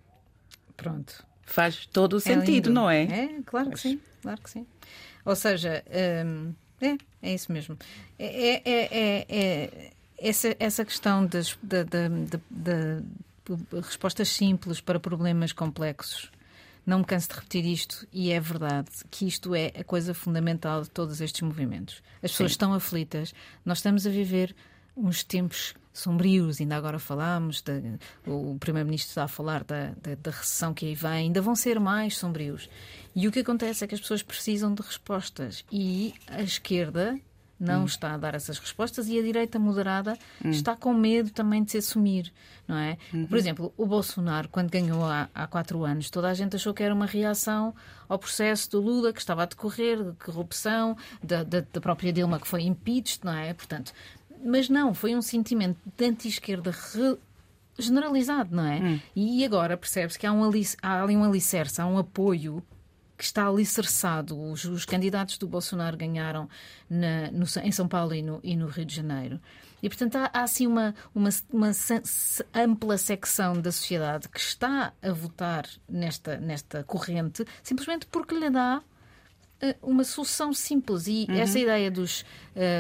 Pronto. 0.77 1.25
Faz 1.45 1.87
todo 1.87 2.15
o 2.15 2.19
é 2.19 2.21
sentido, 2.21 2.71
não 2.71 2.89
é? 2.89 3.03
É, 3.05 3.43
claro 3.45 3.71
que 3.71 3.81
sim, 3.81 4.01
claro 4.23 4.41
que 4.41 4.51
sim. 4.51 4.67
Ou 5.25 5.37
seja, 5.37 5.85
hum, 6.27 6.53
é, 6.81 6.97
é 7.23 7.35
isso 7.35 7.53
mesmo. 7.53 7.77
É, 8.19 8.27
é, 8.27 8.63
é, 8.65 8.89
é, 8.91 9.27
é 9.29 9.91
essa, 10.19 10.57
essa 10.59 10.85
questão 10.85 11.27
das, 11.27 11.59
da, 11.63 11.83
da, 11.83 12.09
da, 12.51 13.03
respostas 13.73 14.29
simples 14.29 14.81
para 14.81 15.01
problemas 15.01 15.53
complexos. 15.53 16.31
Não 16.85 16.99
me 16.99 17.05
canso 17.05 17.29
de 17.29 17.35
repetir 17.35 17.65
isto 17.65 18.07
e 18.13 18.33
é 18.33 18.41
verdade 18.41 18.91
que 19.11 19.27
isto 19.27 19.55
é 19.55 19.73
a 19.79 19.85
coisa 19.85 20.13
fundamental 20.13 20.83
de 20.83 20.91
todos 20.91 21.21
estes 21.21 21.41
movimentos. 21.43 22.03
As 22.23 22.33
pessoas 22.33 22.51
Sim. 22.51 22.55
estão 22.55 22.75
aflitas, 22.75 23.33
nós 23.65 23.79
estamos 23.79 24.07
a 24.07 24.11
viver 24.11 24.55
uns 24.97 25.23
tempos 25.23 25.75
sombrios, 25.93 26.61
ainda 26.61 26.77
agora 26.77 26.99
falámos, 26.99 27.61
de, 27.61 27.99
o 28.27 28.57
Primeiro-Ministro 28.59 29.11
está 29.11 29.25
a 29.25 29.29
falar 29.29 29.63
da, 29.63 29.93
da, 30.03 30.15
da, 30.15 30.31
recessão 30.31 30.73
que 30.73 30.87
aí 30.87 30.95
vem, 30.95 31.11
ainda 31.11 31.41
vão 31.41 31.55
ser 31.55 31.79
mais 31.79 32.17
sombrios. 32.17 32.69
E 33.15 33.29
o 33.29 33.33
que 33.33 33.41
acontece 33.41 33.85
é 33.85 33.87
que 33.87 33.95
as 33.95 34.01
pessoas 34.01 34.23
precisam 34.23 34.75
de 34.75 34.83
respostas 34.83 35.65
e 35.71 36.15
a 36.27 36.43
esquerda 36.43 37.19
não 37.63 37.83
hum. 37.83 37.85
está 37.85 38.15
a 38.15 38.17
dar 38.17 38.35
essas 38.35 38.59
respostas 38.59 39.09
e 39.09 39.19
a 39.19 39.23
direita 39.23 39.59
moderada 39.59 40.19
hum. 40.45 40.51
está 40.51 40.75
com 40.75 40.93
medo 40.93 41.31
também 41.31 41.63
de 41.63 41.71
se 41.71 41.79
assumir, 41.79 42.33
não 42.67 42.77
é? 42.77 42.99
Uhum. 43.13 43.27
Por 43.27 43.39
exemplo, 43.39 43.73
o 43.77 43.87
Bolsonaro, 43.87 44.49
quando 44.49 44.71
ganhou 44.71 45.05
há, 45.05 45.29
há 45.33 45.47
quatro 45.47 45.85
anos, 45.85 46.11
toda 46.11 46.29
a 46.29 46.35
gente 46.35 46.57
achou 46.57 46.75
que 46.75 46.83
era 46.83 46.93
uma 46.93 47.07
reação 47.07 47.75
ao 48.09 48.19
processo 48.19 48.71
do 48.73 48.81
Lula 48.81 49.13
que 49.13 49.21
estava 49.21 49.45
a 49.45 49.47
decorrer, 49.47 50.03
de 50.03 50.13
corrupção, 50.25 50.97
da, 51.23 51.45
da, 51.45 51.61
da 51.61 51.81
própria 51.81 52.13
Dilma 52.13 52.41
que 52.41 52.49
foi 52.49 52.63
impeached, 52.63 53.21
não 53.25 53.33
é? 53.33 53.55
Portanto, 53.55 53.93
mas 54.45 54.69
não, 54.69 54.93
foi 54.93 55.15
um 55.15 55.23
sentimento 55.23 55.79
de 55.97 56.05
anti-esquerda 56.05 56.73
generalizado, 57.79 58.55
não 58.55 58.67
é? 58.67 58.81
Hum. 58.81 59.01
E 59.15 59.45
agora 59.45 59.77
percebe-se 59.77 60.19
que 60.19 60.27
há, 60.27 60.33
um 60.33 60.43
há 60.83 61.03
ali 61.03 61.17
um 61.17 61.25
alicerce, 61.25 61.81
há 61.81 61.87
um 61.87 61.97
apoio 61.97 62.63
que 63.23 63.27
está 63.27 63.47
alicerçado. 63.47 64.37
Os, 64.37 64.65
os 64.65 64.85
candidatos 64.85 65.39
do 65.39 65.47
Bolsonaro 65.47 65.97
ganharam 65.97 66.49
na, 66.91 67.31
no, 67.31 67.47
em 67.63 67.71
São 67.71 67.87
Paulo 67.87 68.13
e 68.13 68.21
no, 68.21 68.41
e 68.43 68.57
no, 68.57 68.67
Rio 68.67 68.85
de 68.85 68.97
Janeiro. 68.97 69.41
E, 69.81 69.89
portanto, 69.89 70.17
há, 70.17 70.29
há 70.33 70.43
assim 70.43 70.67
uma, 70.67 70.93
uma, 71.15 71.31
uma, 71.49 71.71
ampla 72.53 72.99
secção 72.99 73.61
da 73.61 73.71
sociedade 73.71 74.29
que 74.29 74.41
está 74.41 74.93
a 75.01 75.13
votar 75.13 75.69
nesta, 75.89 76.37
nesta 76.39 76.83
corrente 76.83 77.45
simplesmente 77.63 78.07
porque 78.07 78.35
lhe 78.35 78.51
dá 78.51 78.83
uma 79.81 80.03
solução 80.03 80.53
simples 80.53 81.07
e 81.07 81.27
uhum. 81.29 81.37
essa 81.37 81.59
ideia 81.59 81.91
dos 81.91 82.25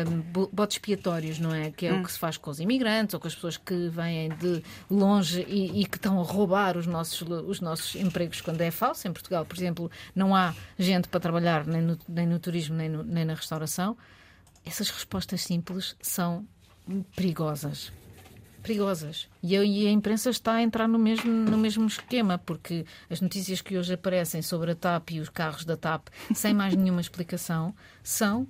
um, 0.06 0.46
botes 0.52 0.76
expiatórios, 0.76 1.38
não 1.38 1.54
é? 1.54 1.70
Que 1.70 1.86
é 1.86 1.90
uhum. 1.90 1.98
o 1.98 2.00
hum. 2.00 2.02
que 2.02 2.12
se 2.12 2.18
faz 2.18 2.36
com 2.36 2.50
os 2.50 2.58
imigrantes 2.58 3.14
ou 3.14 3.20
com 3.20 3.28
as 3.28 3.34
pessoas 3.34 3.56
que 3.56 3.88
vêm 3.88 4.30
de 4.30 4.62
longe 4.90 5.46
e, 5.48 5.82
e, 5.82 5.86
que 5.86 5.96
estão 5.96 6.18
a 6.20 6.24
roubar 6.24 6.76
os 6.76 6.86
nossos, 6.86 7.22
os 7.46 7.60
nossos 7.60 7.94
empregos 7.94 8.40
quando 8.40 8.60
é 8.60 8.70
falso. 8.70 9.06
Em 9.06 9.12
Portugal, 9.12 9.44
por 9.44 9.56
exemplo, 9.56 9.90
não 10.14 10.34
há 10.34 10.54
gente 10.78 11.08
para 11.08 11.20
trabalhar 11.20 11.66
nem 11.66 11.80
no, 11.80 11.98
nem 12.08 12.26
no 12.26 12.38
turismo 12.38 12.74
nem, 12.74 12.88
no, 12.88 13.04
nem 13.04 13.24
na 13.24 13.34
restauração. 13.34 13.96
Essas 14.64 14.90
respostas 14.90 15.42
simples 15.42 15.96
são 16.00 16.46
perigosas 17.14 17.92
perigosas. 18.62 19.28
E 19.42 19.56
a, 19.56 19.64
e 19.64 19.86
a, 19.86 19.90
imprensa 19.90 20.30
está 20.30 20.54
a 20.54 20.62
entrar 20.62 20.88
no 20.88 20.98
mesmo, 20.98 21.30
no 21.30 21.58
mesmo 21.58 21.86
esquema, 21.86 22.38
porque 22.38 22.86
as 23.10 23.20
notícias 23.20 23.60
que 23.60 23.76
hoje 23.76 23.92
aparecem 23.92 24.40
sobre 24.40 24.70
a 24.70 24.74
TAP 24.74 25.10
e 25.10 25.20
os 25.20 25.28
carros 25.28 25.64
da 25.64 25.76
TAP, 25.76 26.08
sem 26.34 26.54
mais 26.54 26.74
nenhuma 26.74 27.00
explicação, 27.00 27.74
são 28.02 28.46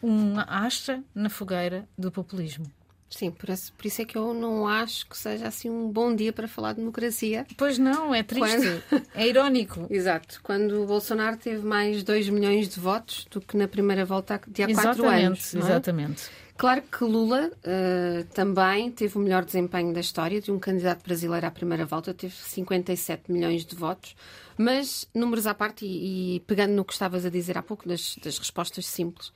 uma 0.00 0.44
acha 0.48 1.02
na 1.14 1.28
fogueira 1.28 1.88
do 1.98 2.10
populismo. 2.10 2.66
Sim, 3.10 3.30
por 3.30 3.48
isso, 3.48 3.72
por 3.72 3.86
isso, 3.86 4.02
é 4.02 4.04
que 4.04 4.16
eu 4.16 4.34
não 4.34 4.68
acho 4.68 5.08
que 5.08 5.16
seja 5.16 5.48
assim 5.48 5.70
um 5.70 5.90
bom 5.90 6.14
dia 6.14 6.32
para 6.32 6.46
falar 6.46 6.72
de 6.72 6.80
democracia. 6.80 7.46
Pois 7.56 7.78
não, 7.78 8.14
é 8.14 8.22
triste, 8.22 8.82
Quando... 8.88 9.06
é 9.14 9.26
irónico. 9.26 9.86
Exato. 9.90 10.40
Quando 10.42 10.82
o 10.82 10.86
Bolsonaro 10.86 11.36
teve 11.36 11.64
mais 11.64 12.02
2 12.02 12.28
milhões 12.28 12.68
de 12.68 12.78
votos 12.78 13.26
do 13.30 13.40
que 13.40 13.56
na 13.56 13.66
primeira 13.66 14.04
volta 14.04 14.40
de 14.46 14.62
há 14.62 14.74
4 14.74 15.08
anos. 15.08 15.54
É? 15.54 15.58
Exatamente. 15.58 16.30
Claro 16.58 16.82
que 16.82 17.04
Lula 17.04 17.52
uh, 17.52 18.24
também 18.34 18.90
teve 18.90 19.16
o 19.16 19.20
melhor 19.20 19.44
desempenho 19.44 19.94
da 19.94 20.00
história 20.00 20.40
de 20.40 20.50
um 20.50 20.58
candidato 20.58 21.04
brasileiro 21.04 21.46
à 21.46 21.52
primeira 21.52 21.86
volta, 21.86 22.12
teve 22.12 22.34
57 22.34 23.30
milhões 23.30 23.64
de 23.64 23.76
votos, 23.76 24.16
mas 24.56 25.08
números 25.14 25.46
à 25.46 25.54
parte, 25.54 25.86
e, 25.86 26.34
e 26.34 26.40
pegando 26.40 26.72
no 26.72 26.84
que 26.84 26.92
estavas 26.92 27.24
a 27.24 27.30
dizer 27.30 27.56
há 27.56 27.62
pouco, 27.62 27.88
das, 27.88 28.16
das 28.24 28.40
respostas 28.40 28.86
simples, 28.86 29.32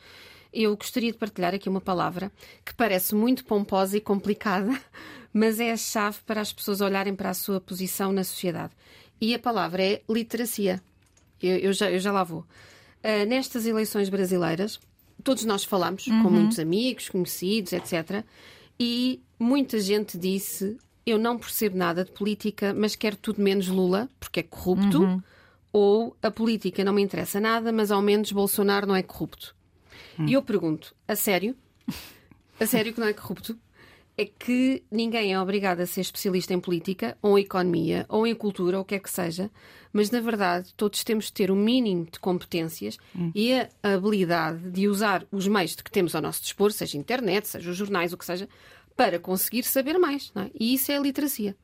eu 0.53 0.77
gostaria 0.77 1.11
de 1.11 1.19
partilhar 1.19 1.55
aqui 1.55 1.69
uma 1.69 1.81
palavra 1.81 2.31
que 2.65 2.75
parece 2.75 3.15
muito 3.15 3.45
pomposa 3.45 3.97
e 3.97 4.01
complicada, 4.01 4.79
mas 5.33 5.59
é 5.59 5.73
a 5.73 5.77
chave 5.77 6.19
para 6.27 6.41
as 6.41 6.53
pessoas 6.53 6.81
olharem 6.81 7.15
para 7.15 7.31
a 7.31 7.35
sua 7.35 7.61
posição 7.61 8.13
na 8.13 8.23
sociedade. 8.23 8.73
E 9.21 9.35
a 9.35 9.39
palavra 9.39 9.83
é 9.83 10.03
literacia. 10.09 10.83
Eu, 11.41 11.57
eu, 11.57 11.73
já, 11.73 11.91
eu 11.91 11.99
já 11.99 12.13
lá 12.13 12.23
vou. 12.23 12.41
Uh, 12.41 13.27
nestas 13.27 13.67
eleições 13.67 14.09
brasileiras, 14.09 14.79
todos 15.23 15.45
nós 15.45 15.65
falamos 15.65 16.07
uhum. 16.07 16.23
com 16.23 16.31
muitos 16.31 16.59
amigos, 16.59 17.09
conhecidos, 17.09 17.73
etc. 17.73 18.25
E 18.79 19.23
muita 19.39 19.81
gente 19.81 20.19
disse: 20.19 20.77
Eu 21.07 21.19
não 21.19 21.39
percebo 21.39 21.77
nada 21.77 22.05
de 22.05 22.11
política, 22.13 22.75
mas 22.75 22.95
quero 22.95 23.17
tudo 23.17 23.41
menos 23.41 23.69
Lula, 23.69 24.09
porque 24.21 24.41
é 24.41 24.43
corrupto. 24.43 25.03
Uhum. 25.03 25.23
Ou 25.73 26.17
a 26.21 26.31
política 26.31 26.85
não 26.85 26.93
me 26.93 27.01
interessa 27.01 27.41
nada, 27.41 27.73
mas 27.73 27.91
ao 27.91 28.03
menos 28.03 28.31
Bolsonaro 28.31 28.87
não 28.87 28.95
é 28.95 29.03
corrupto. 29.03 29.55
Uhum. 30.19 30.27
E 30.27 30.33
eu 30.35 30.43
pergunto: 30.43 30.95
a 31.07 31.17
sério? 31.17 31.57
A 32.61 32.67
sério 32.67 32.93
que 32.93 33.01
não 33.01 33.07
é 33.07 33.13
corrupto? 33.13 33.59
é 34.17 34.27
que 34.27 34.83
ninguém 34.91 35.33
é 35.33 35.41
obrigado 35.41 35.81
a 35.81 35.87
ser 35.87 36.03
especialista 36.03 36.53
em 36.53 36.61
política, 36.61 37.17
ou 37.23 37.39
em 37.39 37.43
economia, 37.43 38.05
ou 38.09 38.27
em 38.27 38.35
cultura, 38.35 38.77
ou 38.77 38.83
o 38.83 38.85
que 38.85 38.95
é 38.95 38.99
que 38.99 39.11
seja, 39.11 39.51
mas 39.93 40.11
na 40.11 40.21
verdade 40.21 40.73
todos 40.77 41.03
temos 41.03 41.27
de 41.27 41.33
ter 41.33 41.51
o 41.51 41.55
um 41.55 41.57
mínimo 41.57 42.07
de 42.11 42.19
competências 42.19 42.99
hum. 43.17 43.33
e 43.35 43.55
a 43.55 43.69
habilidade 43.83 44.71
de 44.71 44.87
usar 44.87 45.27
os 45.31 45.47
meios 45.49 45.75
que 45.75 45.91
temos 45.91 46.15
ao 46.15 46.23
nosso 46.23 46.43
dispor, 46.43 46.73
seja 46.73 46.99
internet, 46.99 47.49
seja 47.49 47.71
os 47.71 47.77
jornais, 47.77 48.13
o 48.13 48.19
que 48.19 48.25
seja, 48.25 48.49
para 48.97 49.19
conseguir 49.19 49.63
saber 49.63 49.99
mais. 49.99 50.31
É? 50.37 50.51
E 50.59 50.75
isso 50.75 50.93
é 50.93 50.97
a 50.97 51.01
literacia. 51.01 51.57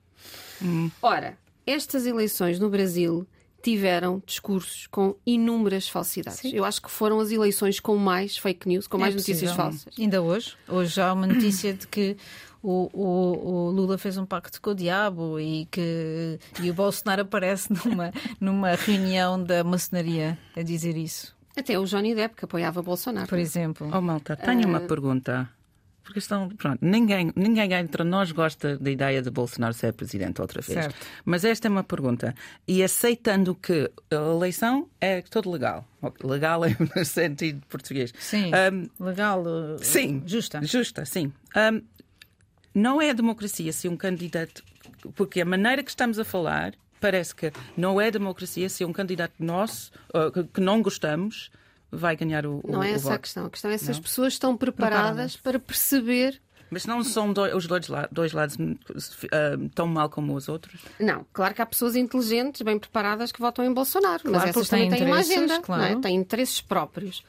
Hum. 0.62 0.90
Ora, 1.02 1.38
estas 1.66 2.07
eleições 2.07 2.59
no 2.59 2.71
Brasil 2.71 3.26
tiveram 3.62 4.23
discursos 4.25 4.87
com 4.87 5.17
inúmeras 5.27 5.88
falsidades. 5.88 6.41
Sim. 6.41 6.53
Eu 6.55 6.65
acho 6.65 6.81
que 6.81 6.91
foram 6.91 7.21
as 7.21 7.31
eleições 7.31 7.81
com 7.81 7.97
mais 7.97 8.37
fake 8.37 8.69
news, 8.69 8.87
com 8.87 8.97
é 8.99 9.00
mais 9.00 9.15
notícias 9.15 9.53
falsas. 9.53 9.87
Ainda 9.99 10.23
hoje, 10.23 10.55
hoje 10.69 11.00
há 11.00 11.12
uma 11.12 11.27
notícia 11.27 11.75
de 11.75 11.87
que 11.87 12.17
o, 12.62 12.88
o, 12.93 13.67
o, 13.67 13.71
Lula 13.71 13.99
fez 13.99 14.17
um 14.17 14.27
pacto 14.27 14.61
com 14.61 14.71
o 14.71 14.75
diabo 14.75 15.38
e 15.38 15.67
que 15.67 16.38
e 16.61 16.71
o 16.71 16.75
Bolsonaro 16.75 17.23
aparece 17.23 17.69
numa, 17.73 18.12
numa 18.41 18.75
reunião 18.75 19.43
da 19.43 19.62
maçonaria 19.62 20.38
a 20.57 20.62
dizer 20.62 20.97
isso. 20.97 21.37
Até 21.57 21.79
o 21.79 21.85
Johnny 21.85 22.15
Depp, 22.15 22.37
que 22.37 22.45
apoiava 22.45 22.83
Bolsonaro. 22.83 23.27
Por 23.27 23.38
exemplo. 23.38 23.91
Oh, 23.93 24.00
Malta, 24.00 24.37
tenho 24.37 24.65
uh... 24.65 24.69
uma 24.69 24.81
pergunta 24.81 25.50
porque 26.09 26.21
estão, 26.21 26.49
pronto, 26.49 26.79
ninguém, 26.81 27.31
ninguém 27.37 27.71
entre 27.75 28.03
nós 28.03 28.33
gosta 28.33 28.79
da 28.79 28.91
ideia 28.91 29.21
de 29.21 29.31
Bolsonaro 29.31 29.75
ser 29.75 29.93
presidente 29.93 30.41
outra 30.41 30.62
vez. 30.62 30.85
Certo. 30.85 31.07
Mas 31.23 31.45
esta 31.45 31.69
é 31.69 31.71
uma 31.71 31.85
pergunta. 31.85 32.35
E 32.67 32.83
aceitando 32.83 33.55
que 33.55 33.91
a 34.11 34.15
eleição 34.15 34.88
é 35.03 35.21
todo 35.21 35.50
legal, 35.50 35.87
legal 36.25 36.65
é 36.65 36.75
no 36.97 37.05
sentido 37.05 37.62
português. 37.69 38.15
Sim, 38.19 38.53
um, 38.55 39.05
legal, 39.05 39.43
uh, 39.43 39.77
sim, 39.85 40.23
justa. 40.25 40.65
Justa, 40.65 41.05
sim. 41.05 41.31
Um, 41.55 41.83
não 42.75 43.03
é 43.03 43.12
democracia 43.12 43.71
se 43.71 43.87
um 43.87 43.97
candidato, 43.97 44.65
porque 45.15 45.43
a 45.43 45.45
maneira 45.45 45.83
que 45.83 45.91
estamos 45.91 46.19
a 46.19 46.25
falar 46.25 46.73
parece 46.99 47.35
que 47.35 47.53
não 47.77 48.00
é 48.00 48.11
democracia 48.11 48.71
se 48.71 48.83
um 48.83 48.95
candidato 48.95 49.35
nosso, 49.38 49.93
uh, 50.15 50.43
que 50.43 50.61
não 50.62 50.81
gostamos, 50.81 51.50
vai 51.90 52.16
ganhar 52.16 52.47
o, 52.47 52.62
Não 52.66 52.83
é 52.83 52.92
essa 52.92 53.04
voto. 53.04 53.14
a 53.14 53.18
questão. 53.18 53.47
A 53.47 53.50
questão 53.50 53.71
é 53.71 53.78
se 53.78 53.85
não? 53.85 53.90
as 53.92 54.00
pessoas 54.00 54.33
estão 54.35 54.57
preparadas, 54.57 55.37
para 55.37 55.59
perceber. 55.59 56.40
Mas 56.71 56.85
não 56.85 57.02
são 57.02 57.33
dois, 57.33 57.54
os 57.54 57.66
dois, 57.66 57.87
dois 58.12 58.33
lados 58.33 58.57
uh, 58.57 59.68
tão 59.75 59.87
mal 59.87 60.11
como 60.11 60.35
os 60.35 60.49
outros? 60.49 60.83
Não, 61.00 61.25
claro 61.33 61.54
que 61.54 61.62
há 61.62 61.66
pessoas 61.66 61.97
inteligentes, 61.97 62.61
bem 62.61 62.78
preparadas 62.78 63.33
que 63.33 63.40
votam 63.40 63.64
em 63.64 63.73
Bolsonaro, 63.73 64.23
claro, 64.23 64.38
mas 64.38 64.50
essas 64.50 64.68
também 64.68 64.90
têm 64.90 65.07
uma 65.07 65.18
agenda, 65.18 65.54
é? 65.54 65.61
claro. 65.61 65.85
é? 65.85 66.00
têm 66.00 66.14
interesses 66.14 66.61
próprios. 66.61 67.25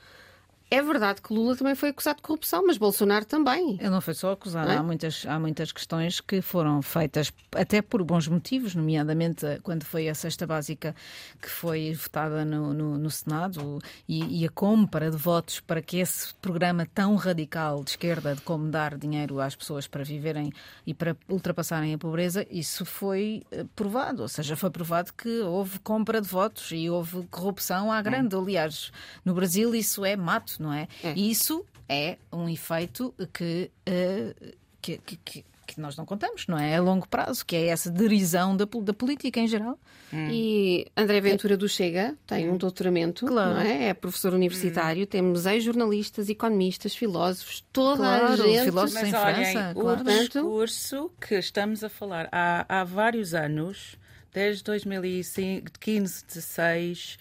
É 0.72 0.84
verdade 0.84 1.20
que 1.22 1.34
Lula 1.34 1.56
também 1.56 1.74
foi 1.74 1.90
acusado 1.90 2.18
de 2.18 2.22
corrupção, 2.22 2.64
mas 2.66 2.78
Bolsonaro 2.78 3.26
também. 3.26 3.78
Ele 3.80 3.90
não 3.90 4.02
foi 4.02 4.14
só 4.14 4.34
acusado. 4.34 4.70
É? 4.70 4.78
Há, 4.78 4.84
muitas, 4.84 5.26
há 5.28 5.40
muitas 5.40 5.72
questões 5.72 6.22
que 6.22 6.42
foram 6.42 6.80
feitas 6.84 7.34
até 7.56 7.82
por 7.82 8.04
bons 8.04 8.28
motivos, 8.28 8.76
nomeadamente 8.76 9.46
quando 9.64 9.84
foi 9.84 10.08
a 10.08 10.14
cesta 10.14 10.46
básica 10.46 10.96
que 11.42 11.50
foi 11.50 11.94
votada 11.94 12.46
no, 12.46 12.72
no, 12.72 12.98
no 13.00 13.10
Senado 13.10 13.80
e, 14.08 14.42
e, 14.42 14.46
a 14.46 14.50
compra 14.50 15.10
de 15.10 15.18
votos 15.18 15.60
para 15.60 15.82
que 15.82 15.98
esse 15.98 16.36
programa 16.36 16.86
tão 16.94 17.16
radical 17.16 17.84
de 17.84 17.92
esquerda 17.92 18.36
de 18.36 18.42
como 18.42 18.70
dar 18.70 18.96
dinheiro 18.96 19.40
às 19.40 19.56
pessoas 19.56 19.88
para 19.88 20.04
viverem 20.04 20.54
e 20.86 20.94
para 20.94 21.18
ultrapassarem 21.28 21.96
a 21.96 21.98
pobreza, 21.98 22.46
isso 22.52 22.86
foi 22.86 23.42
eh, 23.52 23.66
provado. 23.76 24.22
Ou 24.22 24.28
seja, 24.28 24.56
foi 24.56 24.70
provado 24.70 25.14
que 25.14 25.40
houve 25.40 25.80
compra 25.80 26.22
de 26.22 26.28
votos 26.28 26.70
e 26.72 26.90
houve 26.90 27.26
corrupção 27.32 27.92
à 27.92 28.02
grande. 28.02 28.36
É. 28.36 28.40
Aliás, 28.40 28.92
no 29.26 29.34
Brasil 29.34 29.74
isso 29.74 30.06
é 30.06 30.16
mato 30.16 30.59
não 30.60 30.74
é? 30.74 30.88
é. 31.04 31.14
Isso 31.14 31.66
é 31.88 32.18
um 32.32 32.48
efeito 32.50 33.14
que, 33.34 33.72
uh, 33.88 34.56
que, 34.82 34.98
que, 34.98 35.46
que, 35.66 35.82
nós 35.82 35.96
não 35.96 36.06
contamos, 36.06 36.46
não 36.48 36.58
é? 36.58 36.76
A 36.76 36.82
longo 36.82 37.08
prazo, 37.08 37.46
que 37.46 37.56
é 37.56 37.68
essa 37.68 37.90
derisão 37.90 38.56
da, 38.56 38.66
da 38.66 38.94
política 38.94 39.40
em 39.40 39.48
geral. 39.48 39.80
Hum. 40.12 40.28
E 40.30 40.88
André 40.98 41.22
Ventura 41.22 41.56
do 41.56 41.70
Chega 41.70 42.16
tem 42.28 42.50
um 42.50 42.58
doutoramento, 42.58 43.26
claro. 43.26 43.54
não 43.56 43.62
é? 43.62 43.90
É 43.90 43.94
professor 43.94 44.34
universitário, 44.34 45.04
hum. 45.04 45.08
temos 45.08 45.46
ex-jornalistas, 45.46 46.30
economistas, 46.30 46.94
filósofos, 46.96 47.64
toda 47.72 47.98
claro, 47.98 48.34
a 48.34 48.36
gente. 48.36 48.64
Filósofos 48.66 49.08
em 49.08 49.12
França. 49.12 49.72
O 49.76 49.82
claro. 49.82 50.04
discurso 50.04 51.12
que 51.20 51.36
estamos 51.36 51.84
a 51.84 51.90
falar 51.90 52.28
há, 52.32 52.66
há 52.68 52.84
vários 52.84 53.34
anos, 53.34 53.96
desde 54.34 54.64
2015, 54.64 56.26
16 56.26 57.18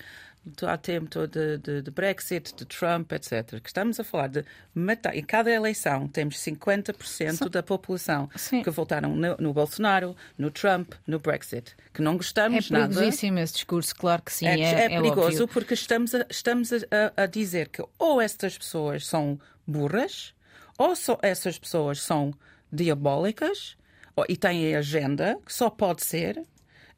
há 0.62 0.76
tempo 0.76 1.26
de, 1.26 1.58
de, 1.58 1.82
de, 1.82 1.90
Brexit, 1.90 2.54
de 2.54 2.64
Trump, 2.64 3.12
etc. 3.12 3.60
Que 3.60 3.68
estamos 3.68 3.98
a 4.00 4.04
falar 4.04 4.28
de 4.28 4.44
matar. 4.74 5.16
Em 5.16 5.22
cada 5.22 5.50
eleição 5.50 6.08
temos 6.08 6.36
50% 6.36 7.04
Sim. 7.04 7.50
da 7.50 7.62
população 7.62 8.28
Sim. 8.36 8.62
que 8.62 8.70
votaram 8.70 9.14
no, 9.14 9.36
no, 9.36 9.52
Bolsonaro, 9.52 10.16
no 10.36 10.50
Trump, 10.50 10.94
no 11.06 11.18
Brexit. 11.18 11.74
Que 11.92 12.02
não 12.02 12.16
gostamos 12.16 12.70
é 12.70 12.72
nada. 12.72 12.84
É 12.84 12.88
perigosíssimo 12.88 13.38
esse 13.38 13.54
discurso, 13.54 13.94
claro 13.94 14.22
que 14.22 14.32
sim. 14.32 14.46
É, 14.46 14.60
é, 14.60 14.62
é, 14.62 14.84
é 14.84 14.88
perigoso 14.88 15.46
porque 15.48 15.74
estamos, 15.74 16.14
a, 16.14 16.26
estamos 16.30 16.72
a, 16.72 17.22
a 17.22 17.26
dizer 17.26 17.68
que 17.68 17.82
ou 17.98 18.20
estas 18.20 18.56
pessoas 18.56 19.06
são 19.06 19.38
burras, 19.66 20.34
ou 20.78 20.94
só 20.96 21.18
essas 21.22 21.58
pessoas 21.58 22.00
são 22.00 22.32
diabólicas 22.72 23.76
ou, 24.14 24.24
e 24.28 24.36
têm 24.36 24.74
agenda, 24.74 25.38
que 25.44 25.52
só 25.52 25.70
pode 25.70 26.04
ser, 26.04 26.42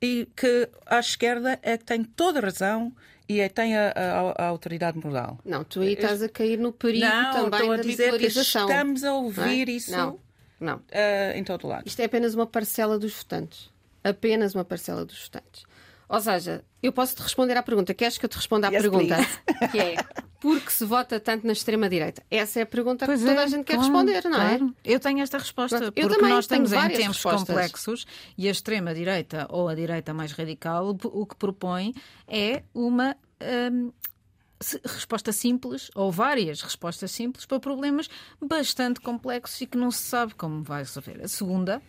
e 0.00 0.28
que 0.34 0.68
a 0.86 0.98
esquerda 0.98 1.58
é 1.62 1.76
que 1.76 1.84
tem 1.84 2.02
toda 2.02 2.38
a 2.38 2.42
razão 2.42 2.94
e 3.30 3.38
é, 3.38 3.48
tem 3.48 3.76
a, 3.76 3.92
a, 3.94 4.44
a, 4.44 4.46
autoridade 4.48 4.98
moral. 4.98 5.38
Não, 5.44 5.62
tu 5.62 5.82
aí 5.82 5.92
estás 5.92 6.20
a 6.20 6.28
cair 6.28 6.58
no 6.58 6.72
perigo 6.72 7.06
não, 7.06 7.32
também 7.32 7.60
estou 7.60 7.72
a 7.72 7.76
da 7.76 7.82
dizer 7.84 8.18
que 8.18 8.26
estamos 8.26 9.04
a 9.04 9.14
ouvir 9.14 9.66
não 9.66 9.72
é? 9.72 9.76
isso 9.76 9.90
não, 9.92 10.18
não. 10.58 10.76
Uh, 10.78 11.36
em 11.36 11.44
todo 11.44 11.68
lado. 11.68 11.86
Isto 11.86 12.00
é 12.00 12.06
apenas 12.06 12.34
uma 12.34 12.44
parcela 12.44 12.98
dos 12.98 13.14
votantes. 13.14 13.70
Apenas 14.02 14.52
uma 14.52 14.64
parcela 14.64 15.04
dos 15.04 15.22
votantes. 15.22 15.64
Ou 16.08 16.20
seja, 16.20 16.64
eu 16.82 16.92
posso 16.92 17.14
te 17.14 17.22
responder 17.22 17.56
à 17.56 17.62
pergunta. 17.62 17.94
Queres 17.94 18.18
que 18.18 18.24
eu 18.24 18.28
te 18.28 18.34
responda 18.34 18.66
à 18.66 18.70
yes, 18.72 18.82
pergunta? 18.82 19.16
Que 19.70 19.78
é 19.78 19.94
porque 20.40 20.70
se 20.70 20.84
vota 20.84 21.20
tanto 21.20 21.46
na 21.46 21.52
extrema-direita? 21.52 22.22
Essa 22.30 22.60
é 22.60 22.62
a 22.62 22.66
pergunta 22.66 23.06
pois 23.06 23.20
que 23.20 23.26
toda 23.26 23.40
é, 23.40 23.44
a 23.44 23.46
gente 23.46 23.64
quer 23.64 23.74
claro, 23.76 23.92
responder, 23.92 24.24
não 24.28 24.40
é? 24.42 24.58
claro. 24.58 24.74
Eu 24.84 24.98
tenho 24.98 25.20
esta 25.20 25.38
resposta, 25.38 25.76
Pronto, 25.78 25.92
porque 25.92 26.14
também 26.14 26.30
nós 26.32 26.44
estamos 26.44 26.72
em 26.72 26.88
tempos 26.88 27.06
respostas. 27.16 27.46
complexos 27.46 28.06
e 28.36 28.48
a 28.48 28.50
extrema-direita 28.50 29.46
ou 29.50 29.68
a 29.68 29.74
direita 29.74 30.12
mais 30.14 30.32
radical 30.32 30.96
o 31.04 31.26
que 31.26 31.36
propõe 31.36 31.94
é 32.26 32.62
uma. 32.74 33.14
se- 34.60 34.80
resposta 34.84 35.32
simples 35.32 35.90
ou 35.94 36.10
várias 36.12 36.60
respostas 36.62 37.10
simples 37.10 37.46
para 37.46 37.58
problemas 37.60 38.08
bastante 38.40 39.00
complexos 39.00 39.60
e 39.60 39.66
que 39.66 39.78
não 39.78 39.90
se 39.90 40.02
sabe 40.02 40.34
como 40.34 40.62
vai 40.62 40.82
resolver. 40.82 41.20
A 41.22 41.28
segunda 41.28 41.80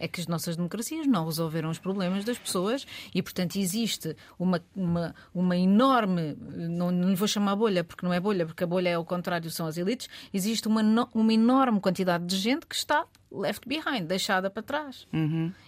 é 0.00 0.08
que 0.08 0.20
as 0.20 0.26
nossas 0.26 0.56
democracias 0.56 1.06
não 1.06 1.26
resolveram 1.26 1.68
os 1.68 1.78
problemas 1.78 2.24
das 2.24 2.38
pessoas 2.38 2.86
e, 3.14 3.22
portanto, 3.22 3.56
existe 3.56 4.16
uma, 4.38 4.60
uma, 4.74 5.14
uma 5.32 5.56
enorme, 5.56 6.36
não, 6.40 6.90
não 6.90 7.10
lhe 7.10 7.14
vou 7.14 7.28
chamar 7.28 7.54
bolha, 7.54 7.84
porque 7.84 8.04
não 8.04 8.12
é 8.12 8.18
bolha, 8.18 8.46
porque 8.46 8.64
a 8.64 8.66
bolha 8.66 8.88
é 8.88 8.98
o 8.98 9.04
contrário, 9.04 9.50
são 9.50 9.66
as 9.66 9.76
elites, 9.76 10.08
existe 10.32 10.66
uma, 10.66 10.80
uma 11.14 11.32
enorme 11.32 11.80
quantidade 11.80 12.24
de 12.24 12.36
gente 12.36 12.66
que 12.66 12.74
está 12.74 13.04
left 13.30 13.68
behind, 13.68 14.06
deixada 14.06 14.50
para 14.50 14.62
trás. 14.62 15.06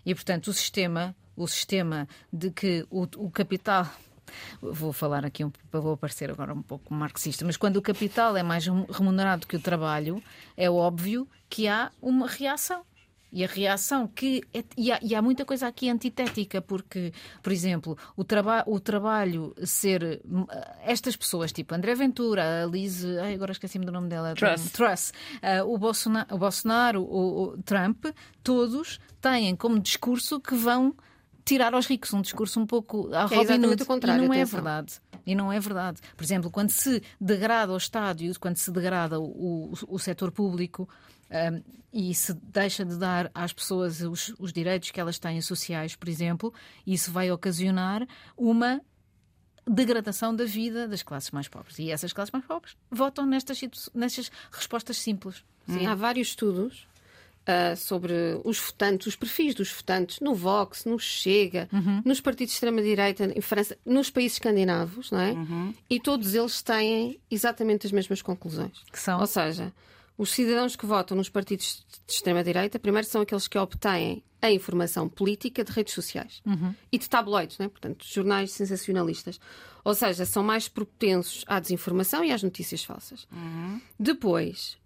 E, 0.04 0.14
portanto, 0.14 0.48
o 0.48 0.52
sistema, 0.52 1.14
o 1.36 1.46
sistema 1.46 2.08
de 2.32 2.50
que 2.50 2.86
o, 2.90 3.02
o 3.02 3.30
capital. 3.30 3.86
Vou 4.62 4.94
falar 4.94 5.26
aqui, 5.26 5.44
um, 5.44 5.52
vou 5.70 5.94
parecer 5.94 6.30
agora 6.30 6.54
um 6.54 6.62
pouco 6.62 6.94
marxista, 6.94 7.44
mas 7.44 7.58
quando 7.58 7.76
o 7.76 7.82
capital 7.82 8.34
é 8.34 8.42
mais 8.42 8.64
remunerado 8.66 9.46
que 9.46 9.56
o 9.56 9.60
trabalho, 9.60 10.22
é 10.56 10.70
óbvio 10.70 11.28
que 11.50 11.68
há 11.68 11.90
uma 12.00 12.26
reação. 12.26 12.82
E 13.32 13.42
a 13.42 13.46
reação 13.46 14.06
que. 14.06 14.42
É, 14.52 14.62
e, 14.76 14.92
há, 14.92 14.98
e, 15.02 15.14
há, 15.14 15.22
muita 15.22 15.44
coisa 15.44 15.66
aqui 15.66 15.88
antitética, 15.88 16.60
porque, 16.60 17.12
por 17.42 17.50
exemplo, 17.50 17.96
o, 18.14 18.22
traba, 18.22 18.62
o 18.66 18.78
trabalho 18.78 19.54
ser. 19.64 20.20
Estas 20.84 21.16
pessoas, 21.16 21.50
tipo 21.50 21.74
André 21.74 21.94
Ventura, 21.94 22.64
a 22.64 22.66
Liz. 22.66 23.02
Ai, 23.22 23.32
agora 23.34 23.52
esqueci-me 23.52 23.86
do 23.86 23.92
nome 23.92 24.08
dela. 24.08 24.34
Truss. 24.34 24.70
Truss 24.72 25.12
uh, 25.42 25.64
o, 25.66 25.78
Bolsonaro, 25.78 26.34
o, 26.34 26.38
Bolsonaro 26.38 27.02
o, 27.02 27.42
o 27.44 27.62
Trump, 27.62 28.04
todos 28.42 29.00
têm 29.18 29.56
como 29.56 29.80
discurso 29.80 30.38
que 30.38 30.54
vão 30.54 30.94
tirar 31.44 31.74
aos 31.74 31.86
ricos 31.86 32.12
um 32.12 32.20
discurso 32.20 32.60
um 32.60 32.66
pouco 32.66 33.08
a 33.14 33.28
Que 33.28 33.34
é 33.34 33.38
Robin 33.38 33.66
Hood 33.66 33.84
contrário, 33.84 34.24
e 34.24 34.26
não 34.26 34.34
é 34.34 34.42
atenção. 34.42 34.62
verdade 34.62 35.00
e 35.26 35.34
não 35.34 35.52
é 35.52 35.60
verdade 35.60 36.00
por 36.16 36.22
exemplo 36.22 36.50
quando 36.50 36.70
se 36.70 37.02
degrada 37.20 37.72
o 37.72 37.76
estádio 37.76 38.32
quando 38.38 38.56
se 38.56 38.70
degrada 38.70 39.18
o, 39.18 39.24
o, 39.24 39.72
o 39.88 39.98
setor 39.98 40.30
público 40.30 40.88
um, 41.32 41.62
e 41.92 42.14
se 42.14 42.32
deixa 42.32 42.84
de 42.84 42.96
dar 42.96 43.30
às 43.34 43.52
pessoas 43.52 44.00
os, 44.00 44.34
os 44.38 44.52
direitos 44.52 44.90
que 44.90 45.00
elas 45.00 45.18
têm 45.18 45.40
sociais 45.40 45.94
por 45.94 46.08
exemplo 46.08 46.52
isso 46.86 47.12
vai 47.12 47.30
ocasionar 47.30 48.06
uma 48.36 48.80
degradação 49.66 50.34
da 50.34 50.44
vida 50.44 50.88
das 50.88 51.02
classes 51.02 51.30
mais 51.30 51.48
pobres 51.48 51.78
e 51.78 51.90
essas 51.90 52.12
classes 52.12 52.32
mais 52.32 52.44
pobres 52.44 52.76
votam 52.90 53.26
nestas, 53.26 53.60
nestas 53.94 54.30
respostas 54.50 54.96
simples 54.96 55.44
Sim, 55.66 55.86
há 55.86 55.94
vários 55.94 56.28
estudos 56.28 56.88
ah, 57.44 57.74
sobre 57.74 58.12
os 58.44 58.58
votantes, 58.58 59.08
os 59.08 59.16
perfis 59.16 59.54
dos 59.54 59.70
votantes 59.70 60.20
no 60.20 60.32
Vox, 60.32 60.84
no 60.84 60.96
Chega, 60.98 61.68
nos 62.04 62.20
partidos 62.20 62.52
de 62.52 62.56
extrema-direita 62.56 63.32
em 63.36 63.40
França, 63.40 63.76
nos 63.84 64.10
países 64.10 64.34
escandinavos, 64.34 65.10
não 65.10 65.20
é? 65.20 65.34
E 65.90 65.98
todos 65.98 66.34
eles 66.34 66.62
têm 66.62 67.18
exatamente 67.28 67.84
as 67.84 67.92
mesmas 67.92 68.22
conclusões. 68.22 68.84
Que 68.92 68.98
são? 68.98 69.18
Ou 69.18 69.26
seja, 69.26 69.72
os 70.16 70.30
cidadãos 70.30 70.76
que 70.76 70.86
votam 70.86 71.16
nos 71.16 71.28
partidos 71.28 71.84
de 72.06 72.12
extrema-direita, 72.12 72.78
primeiro 72.78 73.06
são 73.06 73.22
aqueles 73.22 73.48
que 73.48 73.58
obtêm 73.58 74.22
a 74.40 74.50
informação 74.50 75.08
política 75.08 75.64
de 75.64 75.72
redes 75.72 75.94
sociais 75.94 76.42
e 76.90 76.98
de 76.98 77.08
tabloides, 77.08 77.58
não 77.58 77.66
é? 77.66 77.68
portanto, 77.68 78.04
jornais 78.06 78.52
sensacionalistas. 78.52 79.40
Ou 79.84 79.94
seja, 79.94 80.24
são 80.24 80.42
mais 80.42 80.68
propensos 80.68 81.44
à 81.46 81.58
desinformação 81.60 82.24
e 82.24 82.32
às 82.32 82.42
notícias 82.42 82.84
falsas. 82.84 83.26
Depois, 83.98 84.76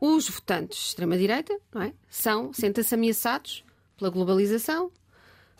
os 0.00 0.28
votantes 0.28 0.78
de 0.78 0.84
extrema-direita 0.84 1.58
é? 1.76 1.92
são, 2.08 2.52
sentem-se 2.52 2.94
ameaçados 2.94 3.64
pela 3.96 4.10
globalização, 4.10 4.90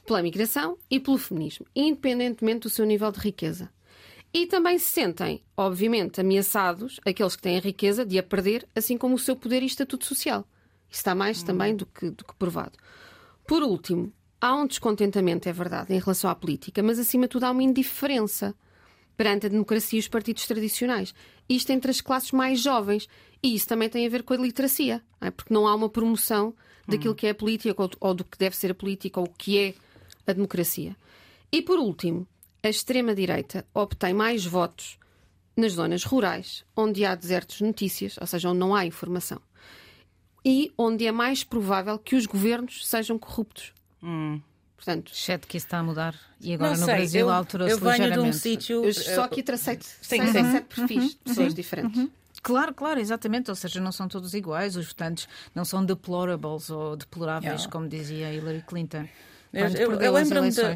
pela 0.06 0.22
migração 0.22 0.78
e 0.90 0.98
pelo 0.98 1.18
feminismo, 1.18 1.66
independentemente 1.74 2.60
do 2.60 2.70
seu 2.70 2.84
nível 2.86 3.10
de 3.12 3.20
riqueza. 3.20 3.70
E 4.32 4.46
também 4.46 4.78
se 4.78 4.86
sentem, 4.86 5.42
obviamente, 5.56 6.20
ameaçados, 6.20 7.00
aqueles 7.04 7.34
que 7.34 7.42
têm 7.42 7.58
a 7.58 7.60
riqueza, 7.60 8.06
de 8.06 8.18
a 8.18 8.22
perder, 8.22 8.66
assim 8.74 8.96
como 8.96 9.16
o 9.16 9.18
seu 9.18 9.34
poder 9.34 9.62
e 9.62 9.66
estatuto 9.66 10.04
social. 10.04 10.46
Isso 10.88 11.00
está 11.00 11.14
mais 11.14 11.42
também 11.42 11.74
do 11.74 11.86
que, 11.86 12.10
do 12.10 12.24
que 12.24 12.34
provado. 12.34 12.78
Por 13.46 13.62
último, 13.62 14.12
há 14.40 14.54
um 14.54 14.66
descontentamento, 14.66 15.48
é 15.48 15.52
verdade, 15.52 15.92
em 15.92 15.98
relação 15.98 16.30
à 16.30 16.34
política, 16.34 16.82
mas 16.82 16.98
acima 16.98 17.24
de 17.24 17.30
tudo 17.30 17.44
há 17.44 17.50
uma 17.50 17.62
indiferença 17.62 18.54
perante 19.20 19.44
a 19.44 19.48
democracia 19.50 19.98
e 19.98 20.00
os 20.00 20.08
partidos 20.08 20.46
tradicionais. 20.46 21.12
Isto 21.46 21.72
entre 21.72 21.90
as 21.90 22.00
classes 22.00 22.32
mais 22.32 22.58
jovens. 22.58 23.06
E 23.42 23.54
isso 23.54 23.68
também 23.68 23.88
tem 23.88 24.06
a 24.06 24.08
ver 24.08 24.22
com 24.22 24.32
a 24.32 24.36
literacia, 24.38 25.02
não 25.20 25.28
é? 25.28 25.30
porque 25.30 25.52
não 25.52 25.66
há 25.66 25.74
uma 25.74 25.90
promoção 25.90 26.54
daquilo 26.88 27.14
que 27.14 27.26
é 27.26 27.30
a 27.30 27.34
política 27.34 27.82
ou, 27.82 27.90
ou 28.00 28.14
do 28.14 28.24
que 28.24 28.38
deve 28.38 28.56
ser 28.56 28.70
a 28.70 28.74
política 28.74 29.20
ou 29.20 29.26
o 29.26 29.30
que 29.30 29.58
é 29.58 29.74
a 30.26 30.32
democracia. 30.32 30.96
E 31.52 31.60
por 31.60 31.78
último, 31.78 32.26
a 32.62 32.68
extrema-direita 32.68 33.66
obtém 33.74 34.12
mais 34.14 34.44
votos 34.44 34.98
nas 35.56 35.72
zonas 35.72 36.04
rurais, 36.04 36.64
onde 36.76 37.04
há 37.04 37.14
desertos 37.14 37.58
de 37.58 37.64
notícias, 37.64 38.16
ou 38.20 38.26
seja, 38.26 38.48
onde 38.48 38.58
não 38.58 38.74
há 38.74 38.86
informação. 38.86 39.40
E 40.44 40.72
onde 40.78 41.06
é 41.06 41.12
mais 41.12 41.44
provável 41.44 41.98
que 41.98 42.16
os 42.16 42.24
governos 42.26 42.86
sejam 42.86 43.18
corruptos. 43.18 43.72
Portanto, 44.76 45.12
exceto 45.12 45.46
que 45.46 45.58
isso 45.58 45.66
está 45.66 45.78
a 45.78 45.82
mudar 45.82 46.14
e 46.40 46.54
agora 46.54 46.70
Não 46.72 46.80
no 46.80 46.86
sei, 46.86 46.94
Brasil 46.96 47.20
eu, 47.20 47.30
alterou-se 47.30 47.74
eu 47.74 47.78
venho 47.78 48.12
de 48.12 48.18
um 48.18 48.32
sítio. 48.32 48.82
eu 48.84 48.94
só 48.94 49.24
aqui 49.24 49.42
tracei 49.42 49.78
Sim, 49.80 49.92
seis 50.00 50.34
ou 50.34 50.42
sete 50.52 50.74
perfis 50.74 51.10
de 51.10 51.16
pessoas 51.16 51.54
diferentes. 51.54 52.08
Claro, 52.42 52.72
claro, 52.72 52.98
exatamente. 52.98 53.50
Ou 53.50 53.54
seja, 53.54 53.78
não 53.82 53.92
são 53.92 54.08
todos 54.08 54.32
iguais. 54.32 54.74
Os 54.76 54.86
votantes 54.86 55.28
não 55.54 55.62
são 55.66 55.84
deplorables 55.84 56.70
ou 56.70 56.96
deploráveis, 56.96 57.52
Yeah. 57.60 57.70
como 57.70 57.86
dizia 57.86 58.32
Hillary 58.32 58.62
Clinton. 58.66 59.06
Eu, 59.52 59.88
quando 59.88 60.02
eu- 60.02 60.12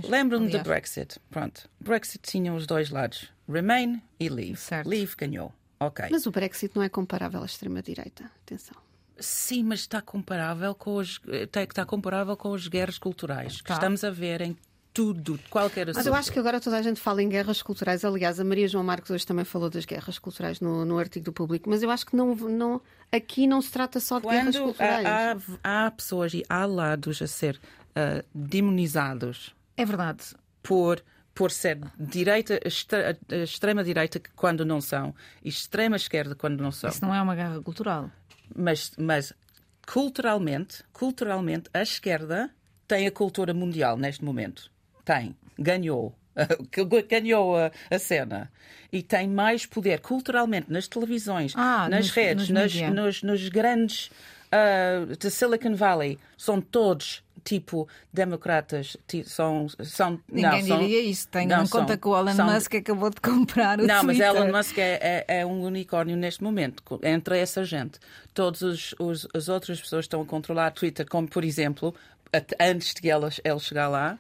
lembro-me 0.08 0.46
do 0.46 0.56
Aliás. 0.56 0.62
Brexit. 0.66 1.20
Pronto. 1.30 1.68
Brexit 1.80 2.20
tinha 2.22 2.52
os 2.52 2.66
dois 2.66 2.90
lados: 2.90 3.32
Remain 3.48 4.02
e 4.18 4.28
Leave. 4.28 4.56
Certo. 4.56 4.88
Leave 4.88 5.14
ganhou. 5.16 5.52
Ok. 5.78 6.06
Mas 6.10 6.26
o 6.26 6.30
Brexit 6.30 6.74
não 6.74 6.82
é 6.82 6.88
comparável 6.88 7.42
à 7.42 7.46
extrema-direita. 7.46 8.24
Atenção. 8.42 8.76
Sim, 9.18 9.62
mas 9.64 9.80
está 9.80 10.00
comparável 10.02 10.74
com 10.74 10.96
os, 10.96 11.20
está, 11.28 11.84
comparável 11.87 12.37
com 12.37 12.52
as 12.52 12.66
guerras 12.66 12.98
culturais 12.98 13.60
que 13.60 13.68
Tá. 13.68 13.74
estamos 13.74 14.02
a 14.02 14.10
ver 14.10 14.40
em 14.40 14.56
tudo, 14.92 15.38
qualquer 15.50 15.82
assunto. 15.90 15.96
Mas 15.96 16.06
eu 16.06 16.14
acho 16.14 16.32
que 16.32 16.38
agora 16.38 16.60
toda 16.60 16.76
a 16.76 16.82
gente 16.82 17.00
fala 17.00 17.22
em 17.22 17.28
guerras 17.28 17.60
culturais. 17.62 18.04
Aliás, 18.04 18.38
a 18.40 18.44
Maria 18.44 18.66
João 18.68 18.82
Marques 18.84 19.10
hoje 19.10 19.26
também 19.26 19.44
falou 19.44 19.68
das 19.70 19.84
guerras 19.84 20.18
culturais 20.18 20.60
no, 20.60 20.84
no 20.84 20.98
artigo 20.98 21.24
do 21.26 21.32
público. 21.32 21.68
Mas 21.70 21.82
eu 21.82 21.90
acho 21.90 22.06
que 22.06 22.14
não, 22.16 22.34
não, 22.34 22.80
aqui 23.12 23.46
não 23.46 23.60
se 23.60 23.70
trata 23.70 23.98
só 24.00 24.18
de 24.20 24.26
guerras 24.28 24.54
Quando 24.56 24.64
culturais. 24.64 25.06
há, 25.06 25.37
há, 25.64 25.87
há 25.87 25.90
pessoas 25.90 26.32
e 26.34 26.44
há 26.48 26.64
lados 26.66 27.20
a 27.22 27.26
ser 27.26 27.60
ah, 27.96 28.24
demonizados 28.35 29.54
É 29.76 29.85
verdade. 29.85 30.24
por 30.62 31.02
por 31.35 31.50
ser 31.50 31.80
direita, 31.98 32.61
extre- 32.64 33.18
extrema 33.42 33.83
direita 33.83 34.20
quando 34.37 34.64
não 34.64 34.80
são 34.80 35.12
e 35.42 35.48
extrema 35.48 35.96
esquerda 35.96 36.37
quando 36.37 36.61
não 36.62 36.70
são. 36.70 36.88
Isso 36.88 37.04
não 37.04 37.12
é 37.12 37.20
uma 37.20 37.35
guerra 37.35 37.61
cultural. 37.61 38.09
Mas, 38.54 38.92
mas 38.96 39.33
culturalmente, 39.85 40.85
culturalmente, 40.92 41.68
a 41.74 41.83
esquerda 41.83 42.50
tem 42.87 43.09
a 43.09 43.11
cultura 43.11 43.52
mundial 43.52 43.96
neste 43.96 44.24
momento. 44.24 44.70
Tem. 45.04 45.35
Ganhou. 45.59 46.14
Ganhou 47.11 47.57
a, 47.57 47.72
a 47.90 47.98
cena. 47.98 48.48
E 48.92 49.02
tem 49.02 49.28
mais 49.28 49.66
poder 49.66 49.98
culturalmente 50.00 50.70
nas 50.70 50.87
televisões, 50.87 51.52
Ah, 51.57 51.88
nas 51.88 52.07
nos- 52.07 52.11
redes, 52.14 52.48
nos 52.48 52.72
nas- 52.80 52.90
nos, 52.94 53.22
nos 53.24 53.48
grandes 53.48 54.09
ah, 54.52 55.04
de 55.18 55.30
Silicon 55.33 55.74
Valley. 55.74 56.16
São 56.37 56.61
todos 56.61 57.23
tipo 57.44 57.87
democratas. 58.12 58.96
São, 59.26 59.66
são, 59.85 60.18
Ninguém 60.28 60.62
não, 60.62 60.68
são- 60.68 60.78
diria 60.80 61.00
isso. 61.02 61.28
Tenho 61.28 61.48
não, 61.48 61.66
conta 61.66 61.88
são- 61.88 61.96
que 61.98 62.09
o 62.09 62.16
Elon 62.18 62.33
são- 62.35 62.46
Musk 62.46 62.74
acabou 62.74 63.11
de 63.11 63.20
comprar 63.20 63.78
o 63.78 63.87
não, 63.87 64.02
mas 64.02 64.16
Twitter. 64.16 64.26
Elon 64.42 64.57
Musk 64.57 64.78
é, 64.78 65.24
é, 65.28 65.40
é 65.40 65.46
um 65.46 65.62
unicórnio 65.62 66.16
neste 66.16 66.42
momento, 66.42 66.83
entre 67.02 67.38
essa 67.38 67.64
gente. 67.64 67.98
Todas 68.33 68.62
os, 68.62 68.94
os- 68.98 69.28
as 69.35 69.48
outras 69.48 69.80
pessoas 69.80 70.07
estão 70.07 70.22
a 70.22 70.24
controlar 70.24 70.70
Twitter, 70.70 71.07
como 71.09 71.28
por 71.28 71.44
exemplo, 71.44 71.94
antes 72.59 72.94
de 72.94 73.09
ele, 73.09 73.26
ele 73.44 73.59
chegar 73.61 73.88
lá, 73.88 74.18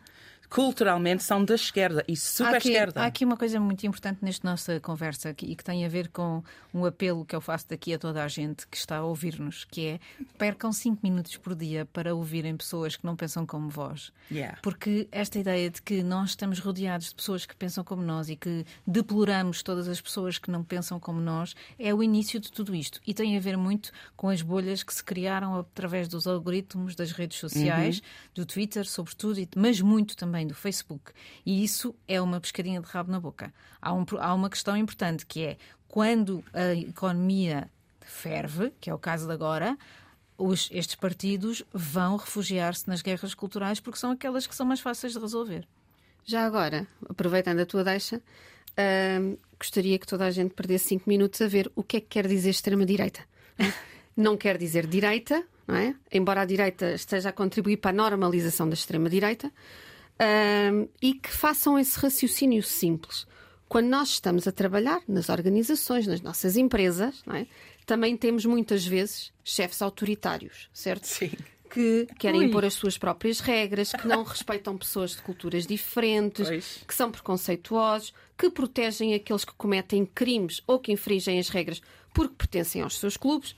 culturalmente 0.54 1.24
são 1.24 1.44
da 1.44 1.56
esquerda 1.56 2.04
e 2.06 2.16
super 2.16 2.54
há 2.54 2.56
aqui, 2.58 2.68
esquerda. 2.68 3.02
Há 3.02 3.06
aqui 3.06 3.24
uma 3.24 3.36
coisa 3.36 3.58
muito 3.58 3.84
importante 3.84 4.20
nesta 4.22 4.48
nossa 4.48 4.78
conversa 4.78 5.34
e 5.42 5.56
que 5.56 5.64
tem 5.64 5.84
a 5.84 5.88
ver 5.88 6.06
com 6.10 6.44
um 6.72 6.84
apelo 6.84 7.24
que 7.24 7.34
eu 7.34 7.40
faço 7.40 7.68
daqui 7.68 7.92
a 7.92 7.98
toda 7.98 8.22
a 8.22 8.28
gente 8.28 8.64
que 8.68 8.76
está 8.76 8.98
a 8.98 9.04
ouvir-nos, 9.04 9.64
que 9.64 9.84
é 9.84 10.00
percam 10.38 10.72
5 10.72 11.00
minutos 11.02 11.36
por 11.38 11.56
dia 11.56 11.84
para 11.86 12.14
ouvirem 12.14 12.56
pessoas 12.56 12.94
que 12.94 13.04
não 13.04 13.16
pensam 13.16 13.44
como 13.44 13.68
vós. 13.68 14.12
Yeah. 14.30 14.56
Porque 14.62 15.08
esta 15.10 15.40
ideia 15.40 15.68
de 15.68 15.82
que 15.82 16.04
nós 16.04 16.30
estamos 16.30 16.60
rodeados 16.60 17.08
de 17.08 17.16
pessoas 17.16 17.44
que 17.44 17.56
pensam 17.56 17.82
como 17.82 18.04
nós 18.04 18.28
e 18.28 18.36
que 18.36 18.64
deploramos 18.86 19.60
todas 19.60 19.88
as 19.88 20.00
pessoas 20.00 20.38
que 20.38 20.52
não 20.52 20.62
pensam 20.62 21.00
como 21.00 21.20
nós 21.20 21.56
é 21.76 21.92
o 21.92 22.00
início 22.00 22.38
de 22.38 22.52
tudo 22.52 22.76
isto. 22.76 23.00
E 23.04 23.12
tem 23.12 23.36
a 23.36 23.40
ver 23.40 23.56
muito 23.56 23.90
com 24.16 24.28
as 24.28 24.40
bolhas 24.40 24.84
que 24.84 24.94
se 24.94 25.02
criaram 25.02 25.58
através 25.58 26.06
dos 26.06 26.28
algoritmos 26.28 26.94
das 26.94 27.10
redes 27.10 27.38
sociais, 27.38 27.98
uhum. 27.98 28.04
do 28.36 28.46
Twitter, 28.46 28.86
sobretudo, 28.86 29.40
mas 29.56 29.80
muito 29.80 30.16
também 30.16 30.43
do 30.46 30.54
Facebook. 30.54 31.12
E 31.44 31.64
isso 31.64 31.94
é 32.06 32.20
uma 32.20 32.40
pescadinha 32.40 32.80
de 32.80 32.86
rabo 32.86 33.10
na 33.10 33.20
boca. 33.20 33.52
Há, 33.80 33.92
um, 33.92 34.04
há 34.18 34.34
uma 34.34 34.50
questão 34.50 34.76
importante 34.76 35.26
que 35.26 35.44
é 35.44 35.56
quando 35.88 36.44
a 36.52 36.74
economia 36.74 37.70
ferve, 38.00 38.72
que 38.80 38.90
é 38.90 38.94
o 38.94 38.98
caso 38.98 39.26
de 39.26 39.32
agora, 39.32 39.76
os, 40.36 40.68
estes 40.72 40.96
partidos 40.96 41.62
vão 41.72 42.16
refugiar-se 42.16 42.88
nas 42.88 43.02
guerras 43.02 43.34
culturais 43.34 43.80
porque 43.80 43.98
são 43.98 44.10
aquelas 44.10 44.46
que 44.46 44.54
são 44.54 44.66
mais 44.66 44.80
fáceis 44.80 45.12
de 45.12 45.18
resolver. 45.18 45.66
Já 46.24 46.46
agora, 46.46 46.86
aproveitando 47.08 47.60
a 47.60 47.66
tua 47.66 47.84
deixa, 47.84 48.16
uh, 48.16 49.38
gostaria 49.58 49.98
que 49.98 50.06
toda 50.06 50.24
a 50.24 50.30
gente 50.30 50.54
perdesse 50.54 50.88
cinco 50.88 51.08
minutos 51.08 51.40
a 51.40 51.46
ver 51.46 51.70
o 51.74 51.82
que 51.82 51.98
é 51.98 52.00
que 52.00 52.08
quer 52.08 52.26
dizer 52.26 52.50
extrema-direita. 52.50 53.20
não 54.16 54.36
quer 54.36 54.56
dizer 54.56 54.86
direita, 54.86 55.44
não 55.66 55.76
é? 55.76 55.94
Embora 56.10 56.42
a 56.42 56.44
direita 56.44 56.92
esteja 56.92 57.28
a 57.28 57.32
contribuir 57.32 57.76
para 57.76 57.90
a 57.90 57.94
normalização 57.94 58.68
da 58.68 58.74
extrema-direita, 58.74 59.52
uh, 60.20 60.88
e 61.00 61.14
que 61.14 61.30
façam 61.30 61.78
esse 61.78 61.98
raciocínio 61.98 62.62
simples. 62.62 63.26
Quando 63.68 63.86
nós 63.88 64.10
estamos 64.10 64.46
a 64.46 64.52
trabalhar 64.52 65.00
nas 65.08 65.28
organizações, 65.28 66.06
nas 66.06 66.20
nossas 66.20 66.56
empresas, 66.56 67.22
é? 67.32 67.46
também 67.86 68.16
temos 68.16 68.44
muitas 68.44 68.86
vezes 68.86 69.32
chefes 69.42 69.82
autoritários, 69.82 70.68
certo? 70.72 71.06
Sim 71.06 71.32
que 71.74 72.06
querem 72.20 72.42
Ui. 72.42 72.46
impor 72.46 72.64
as 72.64 72.74
suas 72.74 72.96
próprias 72.96 73.40
regras, 73.40 73.90
que 73.90 74.06
não 74.06 74.22
respeitam 74.22 74.78
pessoas 74.78 75.10
de 75.10 75.22
culturas 75.22 75.66
diferentes, 75.66 76.46
pois. 76.46 76.84
que 76.86 76.94
são 76.94 77.10
preconceituosos, 77.10 78.14
que 78.38 78.48
protegem 78.48 79.12
aqueles 79.12 79.44
que 79.44 79.52
cometem 79.54 80.06
crimes 80.06 80.62
ou 80.68 80.78
que 80.78 80.92
infringem 80.92 81.36
as 81.36 81.48
regras 81.48 81.82
porque 82.14 82.36
pertencem 82.36 82.80
aos 82.80 82.96
seus 82.96 83.16
clubes. 83.16 83.56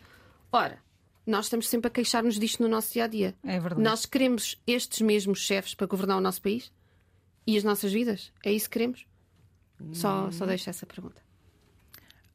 Ora, 0.50 0.78
nós 1.26 1.46
estamos 1.46 1.68
sempre 1.68 1.88
a 1.88 1.90
queixar-nos 1.90 2.38
disto 2.38 2.62
no 2.62 2.68
nosso 2.68 2.92
dia 2.92 3.04
a 3.04 3.06
dia. 3.08 3.34
É 3.42 3.58
verdade. 3.58 3.82
Nós 3.82 4.06
queremos 4.06 4.60
estes 4.66 5.00
mesmos 5.00 5.40
chefes 5.40 5.74
para 5.74 5.86
governar 5.86 6.16
o 6.16 6.20
nosso 6.20 6.40
país 6.40 6.72
e 7.46 7.56
as 7.56 7.64
nossas 7.64 7.92
vidas? 7.92 8.32
É 8.44 8.52
isso 8.52 8.70
que 8.70 8.74
queremos? 8.74 9.06
Só, 9.92 10.30
só 10.30 10.46
deixo 10.46 10.70
essa 10.70 10.86
pergunta. 10.86 11.20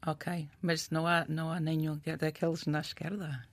Ok, 0.06 0.48
mas 0.60 0.90
não 0.90 1.06
há, 1.06 1.24
não 1.28 1.50
há 1.50 1.60
nenhum 1.60 2.00
daqueles 2.18 2.66
na 2.66 2.80
esquerda. 2.80 3.46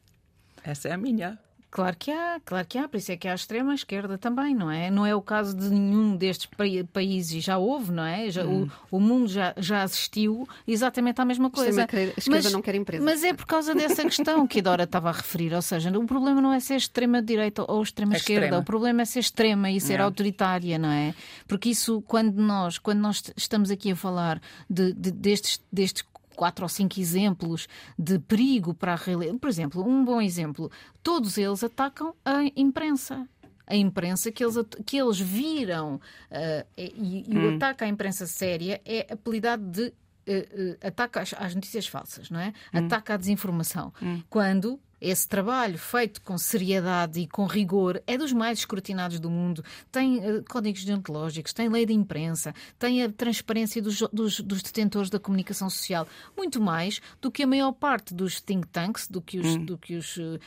Essa 0.64 0.90
é 0.90 0.92
a 0.92 0.98
minha. 0.98 1.40
Claro 1.72 1.96
que 1.98 2.10
há, 2.10 2.42
claro 2.44 2.66
que 2.68 2.78
há, 2.80 2.88
por 2.88 2.98
isso 2.98 3.12
é 3.12 3.18
que 3.18 3.28
há 3.28 3.32
a 3.32 3.36
extrema 3.36 3.76
esquerda 3.76 4.18
também, 4.18 4.56
não 4.56 4.72
é? 4.72 4.90
Não 4.90 5.06
é 5.06 5.14
o 5.14 5.22
caso 5.22 5.56
de 5.56 5.70
nenhum 5.70 6.18
destes 6.18 6.50
países, 6.92 7.44
já 7.44 7.60
houve, 7.60 7.92
não 7.92 8.04
é? 8.04 8.32
Já, 8.32 8.44
hum. 8.44 8.68
o, 8.92 8.98
o 8.98 9.00
mundo 9.00 9.28
já, 9.28 9.54
já 9.56 9.84
assistiu 9.84 10.50
exatamente 10.68 11.22
à 11.22 11.26
mesma 11.26 11.52
coisa. 11.52 11.82
A 11.82 11.86
esquerda 11.86 12.14
mas, 12.28 12.52
não 12.52 12.62
quer 12.62 12.74
empresa. 12.74 13.06
Mas 13.06 13.24
é 13.24 13.34
por 13.34 13.46
causa 13.46 13.76
dessa 13.76 14.04
questão 14.04 14.48
que 14.48 14.60
a 14.60 14.64
Dora 14.64 14.84
estava 14.86 15.10
a 15.10 15.12
referir, 15.12 15.54
ou 15.54 15.62
seja, 15.62 15.96
o 15.96 16.06
problema 16.08 16.42
não 16.42 16.52
é 16.52 16.60
ser 16.60 16.76
extrema-direita 16.76 17.64
ou 17.68 17.84
extrema-esquerda, 17.84 18.46
extrema. 18.46 18.62
o 18.62 18.66
problema 18.66 19.04
é 19.04 19.06
ser 19.06 19.20
extrema 19.20 19.70
e 19.70 19.80
ser 19.80 20.00
não. 20.00 20.06
autoritária, 20.06 20.80
não 20.80 20.90
é? 20.90 21.14
Porque 21.48 21.70
isso, 21.70 22.02
quando 22.08 22.36
nós, 22.38 22.80
quando 22.80 23.00
nós 23.00 23.32
estamos 23.38 23.70
aqui 23.70 23.92
a 23.92 23.96
falar 23.96 24.42
de, 24.68 24.92
de 24.94 25.12
destes, 25.12 25.62
destes 25.72 26.04
quatro 26.40 26.64
ou 26.64 26.70
cinco 26.70 26.98
exemplos 26.98 27.68
de 27.98 28.18
perigo 28.18 28.74
para 28.74 28.94
a 28.94 28.96
realidade. 28.96 29.38
Por 29.40 29.50
exemplo, 29.50 29.86
um 29.86 30.06
bom 30.06 30.22
exemplo: 30.22 30.72
todos 31.04 31.38
eles 31.38 31.62
atacam 31.66 32.16
a 32.24 32.46
imprensa 32.56 33.28
a 33.68 33.76
imprensa 33.76 34.32
que 34.32 34.44
eles, 34.44 34.56
que 34.84 34.98
eles 34.98 35.20
viram 35.20 35.96
uh, 35.96 36.68
e, 36.76 37.24
e 37.28 37.38
hum. 37.38 37.52
o 37.52 37.56
ataque 37.56 37.84
à 37.84 37.88
imprensa 37.88 38.26
séria 38.26 38.82
é 38.84 39.06
apelidado 39.14 39.64
de 39.64 39.84
uh, 39.84 39.92
uh, 39.92 40.88
ataque 40.88 41.20
às, 41.20 41.36
às, 41.38 41.54
notícias 41.54 41.86
falsas, 41.86 42.32
não 42.32 42.40
é? 42.40 42.52
Hum. 42.74 42.86
Ataque 42.86 43.12
à 43.12 43.18
desinformação. 43.18 43.94
Hum. 44.02 44.24
Quando 44.28 44.80
esse 45.02 45.28
trabalho 45.28 45.78
feito 45.78 46.22
com 46.22 46.38
seriedade 46.38 47.22
e 47.22 47.28
com 47.28 47.46
rigor 47.46 48.02
é 48.06 48.18
dos 48.18 48.34
mais 48.34 48.60
escrutinados 48.60 49.20
do 49.20 49.30
mundo. 49.30 49.64
Tem 49.92 50.18
uh, 50.18 50.44
códigos 50.50 50.84
deontológicos, 50.84 51.54
tem 51.54 51.70
lei 51.70 51.86
de 51.86 51.94
imprensa, 51.94 52.54
tem 52.78 53.04
a 53.04 53.10
transparência 53.10 53.82
dos, 53.82 54.00
dos, 54.12 54.40
dos, 54.42 54.62
detentores 54.62 55.10
da 55.10 55.20
comunicação 55.20 55.70
social. 55.70 56.08
Muito 56.36 56.62
mais 56.62 57.02
do 57.22 57.32
que 57.32 57.44
a 57.44 57.48
maior 57.48 57.72
parte 57.72 58.14
dos 58.14 58.42
think 58.42 58.68
tanks, 58.68 59.08
do 59.08 59.22
que 59.22 59.40
os, 59.40 59.48
hum. 59.48 59.66
do 59.66 59.78
que 59.78 59.96
os 59.96 60.18
uh, 60.18 60.40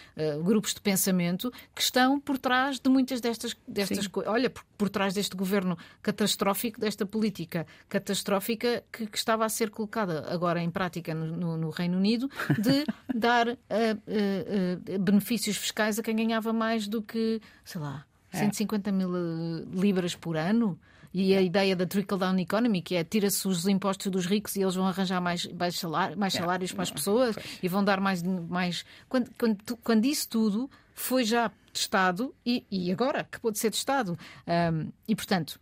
grupos 0.43 0.75
de 0.75 0.81
pensamento 0.81 1.53
que 1.75 1.83
estão 1.83 2.21
por 2.21 2.39
trás 2.39 2.79
de 2.79 2.91
muitas 2.91 3.21
destas, 3.21 3.57
destas 3.67 4.07
coisas. 4.07 4.33
Olha, 4.33 4.51
por, 4.51 4.65
por, 4.77 4.89
trás 4.91 5.15
deste 5.15 5.37
governo 5.37 5.79
catastrófico, 6.03 6.79
desta 6.79 7.07
política 7.07 7.67
catastrófica 7.89 8.83
que, 8.93 9.07
que, 9.07 9.17
estava 9.17 9.45
a 9.45 9.49
ser 9.49 9.71
colocada 9.71 10.27
agora 10.29 10.61
em 10.63 10.71
prática 10.71 11.15
no, 11.15 11.27
no, 11.27 11.57
no 11.57 11.71
Reino 11.71 11.97
Unido 11.97 12.29
de 12.59 12.85
dar. 13.15 13.49
Uh, 13.49 14.42
uh, 14.43 14.99
benefícios 14.99 15.57
fiscais 15.57 15.99
a 15.99 16.03
quem 16.03 16.17
ganhava 16.17 16.53
mais 16.53 16.87
do 16.87 17.03
que, 17.03 17.41
sei 17.65 17.81
lá, 17.81 18.05
150 18.33 18.89
é. 18.89 18.93
mil 18.93 19.15
eh, 19.15 19.65
libras 19.73 20.15
por 20.15 20.37
ano. 20.37 20.79
E 21.15 21.35
a 21.35 21.43
ideia 21.43 21.77
da 21.77 21.87
trickle-down 21.87 22.39
economy, 22.39 22.81
que 22.81 22.95
é 22.95 23.05
tira-se 23.05 23.47
os 23.47 23.69
impostos 23.69 24.11
dos 24.11 24.25
ricos 24.25 24.57
e 24.57 24.63
eles 24.63 24.75
vão 24.75 24.87
arranjar 24.87 25.21
mais, 25.21 25.47
mais, 25.47 25.79
salário, 25.79 26.19
mais 26.19 26.33
salários 26.33 26.73
para 26.73 26.85
as 26.85 26.91
pessoas 26.91 27.37
e 27.63 27.69
vão 27.69 27.85
dar 27.85 28.01
mais. 28.01 28.23
mais... 28.23 28.83
Quando, 29.11 29.31
quando, 29.39 29.77
quando 29.83 30.07
isso 30.07 30.27
tudo 30.27 30.71
foi 30.95 31.25
já 31.25 31.51
testado 31.71 32.35
e, 32.47 32.65
e 32.71 32.91
agora 32.91 33.21
acabou 33.21 33.53
de 33.53 33.59
ser 33.59 33.71
testado. 33.71 34.19
Um, 34.47 34.91
e, 35.07 35.15
portanto, 35.15 35.61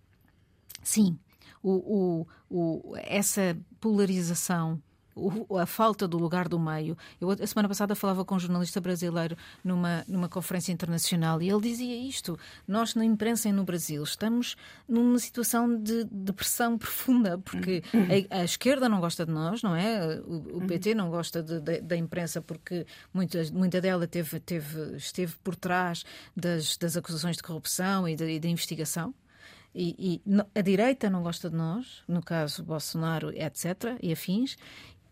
sim, 0.85 1.19
o, 1.61 1.71
o, 1.71 2.27
o, 2.49 2.97
essa 2.99 3.57
polarização 3.81 4.81
a 5.61 5.67
falta 5.67 6.07
do 6.07 6.19
lugar 6.19 6.49
do 6.49 6.59
meio. 6.59 6.97
Eu, 7.21 7.31
a 7.31 7.47
semana 7.47 7.69
passada, 7.69 7.95
falava 7.95 8.25
com 8.25 8.37
um 8.37 8.39
jornalista 8.39 8.81
brasileiro 8.81 9.37
numa, 9.63 10.05
numa 10.07 10.29
conferência 10.29 10.73
internacional 10.73 11.41
e 11.43 11.51
ele 11.51 11.61
dizia 11.61 11.97
isto. 11.97 12.39
Nós, 12.67 12.95
na 12.95 13.05
imprensa 13.05 13.49
e 13.49 13.53
no 13.53 13.65
Brasil, 13.65 14.03
estamos 14.03 14.57
numa 14.89 15.19
situação 15.19 15.77
de 15.81 16.05
depressão 16.05 16.79
profunda, 16.79 17.39
porque 17.39 17.83
a, 18.31 18.41
a 18.41 18.45
esquerda 18.45 18.89
não 18.89 19.01
gosta 19.01 19.27
de 19.27 19.33
nós, 19.33 19.63
não 19.63 19.75
é? 19.75 20.21
O, 20.21 20.59
o 20.59 20.67
PT 20.67 20.95
não 20.95 21.11
gosta 21.11 21.43
de, 21.43 21.61
de, 21.61 21.81
da 21.81 21.97
imprensa 21.97 22.41
porque 22.41 22.87
muita, 23.13 23.43
muita 23.53 23.81
dela 23.81 24.07
teve, 24.07 24.41
teve, 24.41 24.97
esteve 24.97 25.35
por 25.43 25.57
trás 25.57 26.05
das, 26.37 26.77
das 26.77 26.97
acusações 26.97 27.37
de 27.37 27.43
corrupção 27.43 28.09
e 28.09 28.17
da 28.17 28.49
investigação. 28.49 29.15
E, 29.75 30.21
e, 30.27 30.33
a 30.55 30.63
direita 30.63 31.09
não 31.09 31.23
gosta 31.23 31.49
de 31.49 31.57
nós, 31.57 32.03
no 32.09 32.23
caso 32.23 32.65
Bolsonaro, 32.65 33.31
etc., 33.31 33.97
e 34.03 34.13
afins, 34.13 34.57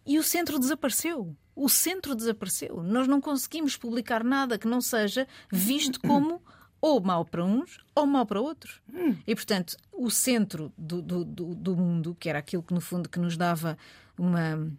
e 0.09 0.19
o 0.19 0.23
centro 0.23 0.59
desapareceu. 0.59 1.37
O 1.55 1.69
centro 1.69 2.15
desapareceu. 2.15 2.83
Nós 2.83 3.07
não 3.07 3.21
conseguimos 3.21 3.77
publicar 3.77 4.25
nada 4.25 4.59
que 4.59 4.67
não 4.67 4.81
seja 4.81 5.29
visto 5.53 6.01
como 6.01 6.43
ou 6.81 6.99
mal 6.99 7.27
para 7.27 7.45
uns 7.45 7.79
ou 7.95 8.07
mal 8.07 8.25
para 8.25 8.41
outros. 8.41 8.81
E, 9.27 9.35
portanto, 9.35 9.77
o 9.93 10.09
centro 10.09 10.73
do, 10.79 11.03
do, 11.03 11.25
do, 11.25 11.77
mundo, 11.77 12.17
que 12.19 12.29
era 12.29 12.39
aquilo 12.39 12.63
que, 12.63 12.73
no 12.73 12.81
fundo, 12.81 13.09
que 13.09 13.19
nos 13.19 13.37
dava 13.37 13.77
uma. 14.17 14.73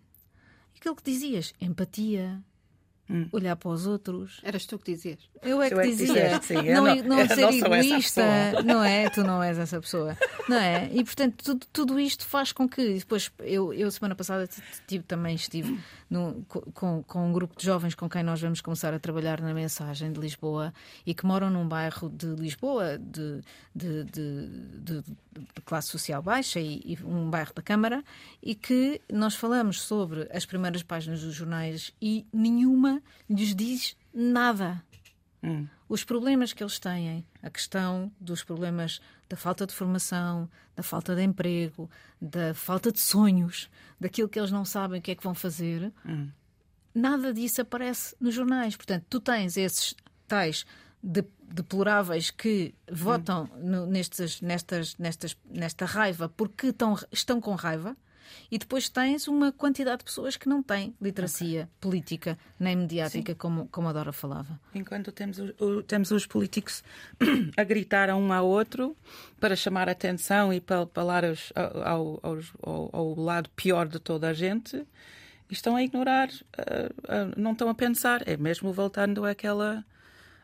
aquilo 0.75 0.95
que 0.95 1.03
dizias, 1.03 1.53
empatia, 1.61 2.41
Hum. 3.09 3.27
olhar 3.31 3.55
para 3.55 3.69
os 3.69 3.87
outros. 3.87 4.39
Eras 4.43 4.67
tu 4.67 4.77
que 4.77 4.93
dizias. 4.93 5.17
Eu 5.41 5.61
é 5.61 5.69
que, 5.69 5.73
é 5.73 5.81
que 5.81 5.87
dizia. 5.95 6.41
Sim, 6.41 6.55
não, 6.71 6.85
não, 6.85 6.95
não 6.95 7.27
ser 7.27 7.41
não 7.41 7.49
egoísta. 7.49 8.61
Não 8.63 8.83
é? 8.83 9.09
Tu 9.09 9.23
não 9.23 9.41
és 9.41 9.57
essa 9.57 9.81
pessoa. 9.81 10.15
Não 10.47 10.57
é? 10.57 10.89
E 10.93 11.03
portanto, 11.03 11.43
tudo, 11.43 11.65
tudo 11.73 11.99
isto 11.99 12.25
faz 12.25 12.51
com 12.51 12.69
que. 12.69 12.99
Depois, 12.99 13.31
eu, 13.39 13.73
eu 13.73 13.89
semana 13.89 14.13
passada 14.13 14.47
tive, 14.87 15.03
também 15.05 15.33
estive 15.33 15.79
no, 16.09 16.45
com, 16.73 17.01
com 17.01 17.27
um 17.27 17.33
grupo 17.33 17.57
de 17.57 17.65
jovens 17.65 17.95
com 17.95 18.07
quem 18.07 18.21
nós 18.21 18.41
vamos 18.41 18.61
começar 18.61 18.93
a 18.93 18.99
trabalhar 18.99 19.41
na 19.41 19.53
mensagem 19.53 20.11
de 20.11 20.19
Lisboa 20.19 20.71
e 21.05 21.13
que 21.13 21.25
moram 21.25 21.49
num 21.49 21.67
bairro 21.67 22.09
de 22.09 22.27
Lisboa 22.27 22.97
de, 22.97 23.41
de, 23.75 24.03
de, 24.03 24.47
de, 24.79 25.03
de 25.39 25.61
classe 25.63 25.89
social 25.89 26.21
baixa 26.21 26.59
e, 26.59 26.81
e, 26.85 27.03
um 27.03 27.29
bairro 27.29 27.53
da 27.53 27.61
Câmara 27.61 28.03
e 28.41 28.53
que 28.55 29.01
nós 29.11 29.35
falamos 29.35 29.81
sobre 29.81 30.29
as 30.31 30.45
primeiras 30.45 30.83
páginas 30.83 31.21
dos 31.21 31.33
jornais 31.33 31.93
e 32.01 32.25
nenhuma 32.31 33.01
lhes 33.29 33.55
diz 33.55 33.97
nada. 34.13 34.83
Hum. 35.41 35.67
Os 35.87 36.03
problemas 36.03 36.53
que 36.53 36.61
eles 36.61 36.77
têm, 36.77 37.25
a 37.41 37.49
questão 37.49 38.11
dos 38.19 38.43
problemas 38.43 39.01
da 39.27 39.35
falta 39.35 39.65
de 39.65 39.73
formação, 39.73 40.49
da 40.75 40.83
falta 40.83 41.15
de 41.15 41.23
emprego, 41.23 41.89
da 42.21 42.53
falta 42.53 42.91
de 42.91 42.99
sonhos, 42.99 43.69
daquilo 43.99 44.29
que 44.29 44.39
eles 44.39 44.51
não 44.51 44.65
sabem 44.65 44.99
o 44.99 45.01
que 45.01 45.11
é 45.11 45.15
que 45.15 45.23
vão 45.23 45.33
fazer, 45.33 45.91
hum. 46.05 46.29
nada 46.93 47.33
disso 47.33 47.61
aparece 47.61 48.15
nos 48.19 48.35
jornais. 48.35 48.75
Portanto, 48.75 49.05
tu 49.09 49.19
tens 49.19 49.57
esses 49.57 49.95
tais 50.27 50.65
de, 51.01 51.23
deploráveis 51.41 52.31
que 52.31 52.73
votam 52.91 53.49
no, 53.57 53.85
nestes, 53.85 54.41
nestas, 54.41 54.97
nestas, 54.97 55.37
nesta 55.49 55.85
raiva 55.85 56.29
porque 56.29 56.67
estão, 56.67 56.97
estão 57.11 57.41
com 57.41 57.55
raiva. 57.55 57.95
E 58.51 58.57
depois 58.57 58.89
tens 58.89 59.27
uma 59.27 59.51
quantidade 59.51 59.99
de 59.99 60.03
pessoas 60.05 60.37
que 60.37 60.47
não 60.47 60.61
têm 60.61 60.95
literacia 61.01 61.61
okay. 61.61 61.73
política 61.79 62.37
nem 62.59 62.75
mediática, 62.75 63.35
como, 63.35 63.67
como 63.69 63.87
a 63.87 63.93
Dora 63.93 64.11
falava. 64.11 64.59
Enquanto 64.73 65.11
temos, 65.11 65.39
o, 65.39 65.83
temos 65.83 66.11
os 66.11 66.25
políticos 66.25 66.83
a 67.57 67.63
gritar 67.63 68.09
a 68.09 68.15
um 68.15 68.31
ao 68.31 68.47
outro 68.47 68.95
para 69.39 69.55
chamar 69.55 69.89
a 69.89 69.93
atenção 69.93 70.53
e 70.53 70.59
para 70.59 70.85
falar 70.87 71.25
aos, 71.25 71.51
ao, 71.55 72.19
ao, 72.21 72.89
ao, 72.93 73.15
lado 73.15 73.49
pior 73.55 73.87
de 73.87 73.99
toda 73.99 74.29
a 74.29 74.33
gente, 74.33 74.85
estão 75.49 75.75
a 75.75 75.83
ignorar, 75.83 76.29
uh, 76.29 76.31
uh, 76.31 77.33
não 77.35 77.53
estão 77.53 77.69
a 77.69 77.75
pensar. 77.75 78.27
É 78.27 78.37
mesmo 78.37 78.71
voltando 78.71 79.25
àquela, 79.25 79.83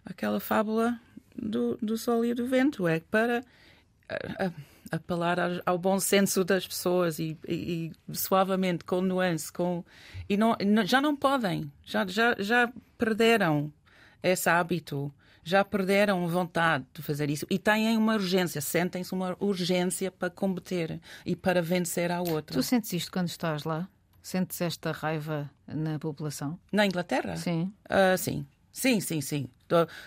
àquela 0.06 0.40
fábula 0.40 1.00
do, 1.36 1.78
do 1.82 1.98
sol 1.98 2.24
e 2.24 2.34
do 2.34 2.46
vento. 2.46 2.88
É 2.88 3.00
para 3.00 3.42
uh, 3.42 4.54
apelar 4.92 5.38
ao 5.66 5.78
bom 5.78 6.00
senso 6.00 6.44
das 6.44 6.68
pessoas 6.68 7.20
e, 7.20 7.38
e, 7.48 7.92
e 8.10 8.16
suavemente, 8.16 8.84
com 8.84 9.02
nuance, 9.02 9.52
com 9.52 9.84
e 10.30 10.38
não, 10.38 10.56
já 10.86 11.02
não 11.02 11.16
podem, 11.16 11.72
já, 11.84 12.06
já, 12.08 12.36
já 12.40 12.72
perderam 12.98 13.72
esse 14.22 14.50
hábito, 14.50 15.14
já 15.44 15.64
perderam 15.64 16.28
vontade 16.28 16.86
de 16.94 17.02
fazer 17.02 17.30
isso 17.30 17.46
e 17.50 17.60
têm 17.60 17.98
uma 17.98 18.14
urgência, 18.14 18.62
sentem-se 18.62 19.14
uma 19.14 19.36
urgência 19.40 20.12
para 20.12 20.30
combater 20.30 21.00
e 21.26 21.36
para 21.36 21.62
vencer 21.62 22.12
a 22.12 22.22
outra. 22.22 22.56
Tu 22.56 22.64
sentes 22.64 22.92
isto 22.94 23.12
quando 23.12 23.28
estás 23.28 23.64
lá? 23.64 23.88
Sentes 24.22 24.60
esta 24.60 24.92
raiva 24.92 25.50
na 25.68 26.00
população? 26.00 26.60
Na 26.72 26.84
Inglaterra? 26.84 27.38
Sim. 27.38 27.72
Uh, 27.86 28.18
sim. 28.18 28.48
Sim, 28.76 29.00
sim, 29.00 29.22
sim. 29.22 29.48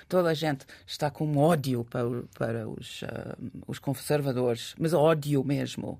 Toda 0.06 0.28
a 0.28 0.34
gente 0.34 0.66
está 0.86 1.10
com 1.10 1.38
ódio 1.38 1.84
para, 1.84 2.04
para 2.38 2.68
os, 2.68 3.00
uh, 3.00 3.62
os 3.66 3.78
conservadores, 3.78 4.74
mas 4.78 4.92
ódio 4.92 5.42
mesmo. 5.42 5.98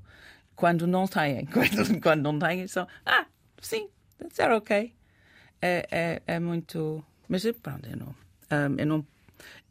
Quando 0.54 0.86
não 0.86 1.08
têm, 1.08 1.46
quando, 1.50 1.98
quando 1.98 2.22
não 2.22 2.38
têm, 2.38 2.66
são 2.68 2.86
ah, 3.06 3.24
sim, 3.58 3.88
that's 4.18 4.38
ok. 4.38 4.92
É, 5.62 5.88
é, 5.90 6.22
é 6.26 6.38
muito. 6.38 7.02
Mas 7.26 7.50
pronto, 7.62 7.88
eu 7.88 7.96
não, 7.96 8.08
um, 8.08 8.14
ah, 8.50 8.68
eu 8.76 8.86
não. 8.86 9.06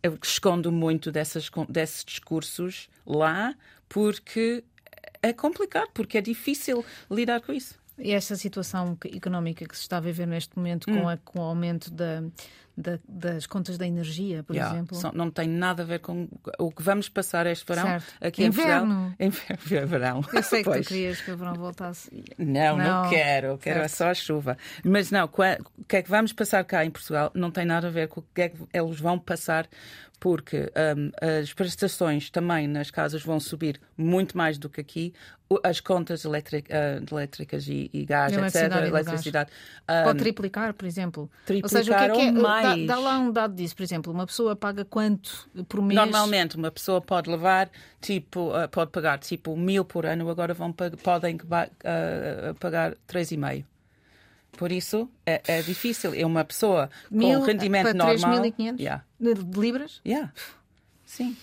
Eu 0.01 0.17
escondo 0.23 0.71
muito 0.71 1.11
dessas, 1.11 1.51
desses 1.69 2.03
discursos 2.03 2.89
lá 3.05 3.53
porque 3.87 4.63
é 5.21 5.31
complicado, 5.33 5.89
porque 5.93 6.17
é 6.17 6.21
difícil 6.21 6.83
lidar 7.11 7.41
com 7.41 7.53
isso. 7.53 7.75
E 7.99 8.11
esta 8.11 8.35
situação 8.35 8.97
económica 9.13 9.67
que 9.67 9.75
se 9.75 9.83
está 9.83 9.97
a 9.97 9.99
viver 9.99 10.25
neste 10.27 10.55
momento 10.57 10.89
hum. 10.89 11.01
com, 11.01 11.09
a, 11.09 11.17
com 11.17 11.39
o 11.39 11.43
aumento 11.43 11.91
da, 11.91 12.23
da, 12.77 12.99
das 13.07 13.47
contas 13.47 13.77
da 13.77 13.87
energia, 13.87 14.43
por 14.43 14.55
yeah. 14.55 14.75
exemplo. 14.75 14.99
não 15.13 15.31
tem 15.31 15.47
nada 15.47 15.81
a 15.81 15.85
ver 15.85 15.99
com 15.99 16.29
o 16.59 16.71
que 16.71 16.83
vamos 16.83 17.09
passar 17.09 17.47
este 17.47 17.65
verão 17.65 17.87
certo. 17.87 18.13
aqui 18.21 18.45
Inverno. 18.45 19.15
em 19.19 19.31
Portugal. 19.31 19.87
verão. 19.87 20.21
Eu 20.31 20.43
sei 20.43 20.59
que 20.59 20.69
pois. 20.69 20.85
tu 20.85 20.89
querias 20.89 21.19
que 21.19 21.31
o 21.31 21.37
verão 21.37 21.55
voltasse. 21.55 22.11
Não, 22.37 22.77
não, 22.77 23.03
não 23.03 23.09
quero. 23.09 23.57
Quero 23.57 23.79
é 23.79 23.87
só 23.87 24.09
a 24.09 24.13
chuva. 24.13 24.57
Mas 24.83 25.09
não, 25.09 25.25
o 25.25 25.83
que 25.87 25.95
é 25.95 26.01
que 26.03 26.09
vamos 26.09 26.31
passar 26.33 26.63
cá 26.63 26.85
em 26.85 26.91
Portugal 26.91 27.31
não 27.33 27.49
tem 27.49 27.65
nada 27.65 27.87
a 27.87 27.91
ver 27.91 28.07
com 28.07 28.19
o 28.19 28.25
que 28.33 28.41
é 28.41 28.49
que 28.49 28.57
eles 28.71 28.99
vão 28.99 29.17
passar 29.17 29.67
porque 30.19 30.71
um, 30.97 31.11
as 31.41 31.53
prestações 31.53 32.29
também 32.29 32.67
nas 32.67 32.89
casas 32.89 33.23
vão 33.23 33.39
subir 33.39 33.79
muito 33.95 34.35
mais 34.35 34.57
do 34.57 34.69
que 34.69 34.81
aqui. 34.81 35.13
As 35.63 35.79
contas 35.79 36.25
uh, 36.25 36.29
elétricas 36.29 37.67
e, 37.67 37.89
e 37.93 38.03
gás, 38.03 38.33
etc. 38.33 38.63
Eletricidade. 38.87 39.49
Um, 39.89 40.03
Pode 40.03 40.19
triplicar, 40.19 40.73
por 40.73 40.85
exemplo. 40.85 41.31
Triplicar 41.45 41.77
Ou 41.79 41.83
seja, 41.83 41.95
o 41.95 41.97
que 41.97 42.03
é 42.03 42.09
que 42.09 42.21
é? 42.21 42.31
Mais. 42.31 42.66
Dá, 42.75 42.95
dá, 42.95 42.99
lá 42.99 43.19
um 43.19 43.31
dado 43.31 43.53
disso, 43.55 43.75
por 43.75 43.83
exemplo. 43.83 44.11
Uma 44.11 44.25
pessoa 44.25 44.55
paga 44.55 44.83
quanto 44.83 45.49
por 45.67 45.81
mês? 45.81 45.95
Normalmente, 45.95 46.55
uma 46.55 46.71
pessoa 46.71 46.99
pode 47.01 47.29
levar, 47.29 47.69
tipo, 48.01 48.49
uh, 48.49 48.67
pode 48.69 48.91
pagar 48.91 49.19
tipo 49.19 49.55
mil 49.55 49.85
por 49.85 50.05
ano, 50.05 50.29
agora 50.29 50.53
vão, 50.53 50.73
podem 51.03 51.35
uh, 51.35 52.55
pagar 52.59 52.95
três 53.05 53.31
e 53.31 53.37
meio. 53.37 53.65
Por 54.57 54.71
isso 54.71 55.09
é, 55.25 55.41
é 55.47 55.61
difícil. 55.61 56.13
É 56.15 56.25
uma 56.25 56.43
pessoa 56.43 56.89
Mil, 57.11 57.39
com 57.39 57.45
rendimento 57.45 57.83
para 57.83 57.93
normal. 57.93 58.41
3.500 58.41 58.79
yeah. 58.79 59.03
de 59.19 59.59
libras? 59.59 60.01
Yeah. 60.05 60.33
Sim. 61.05 61.37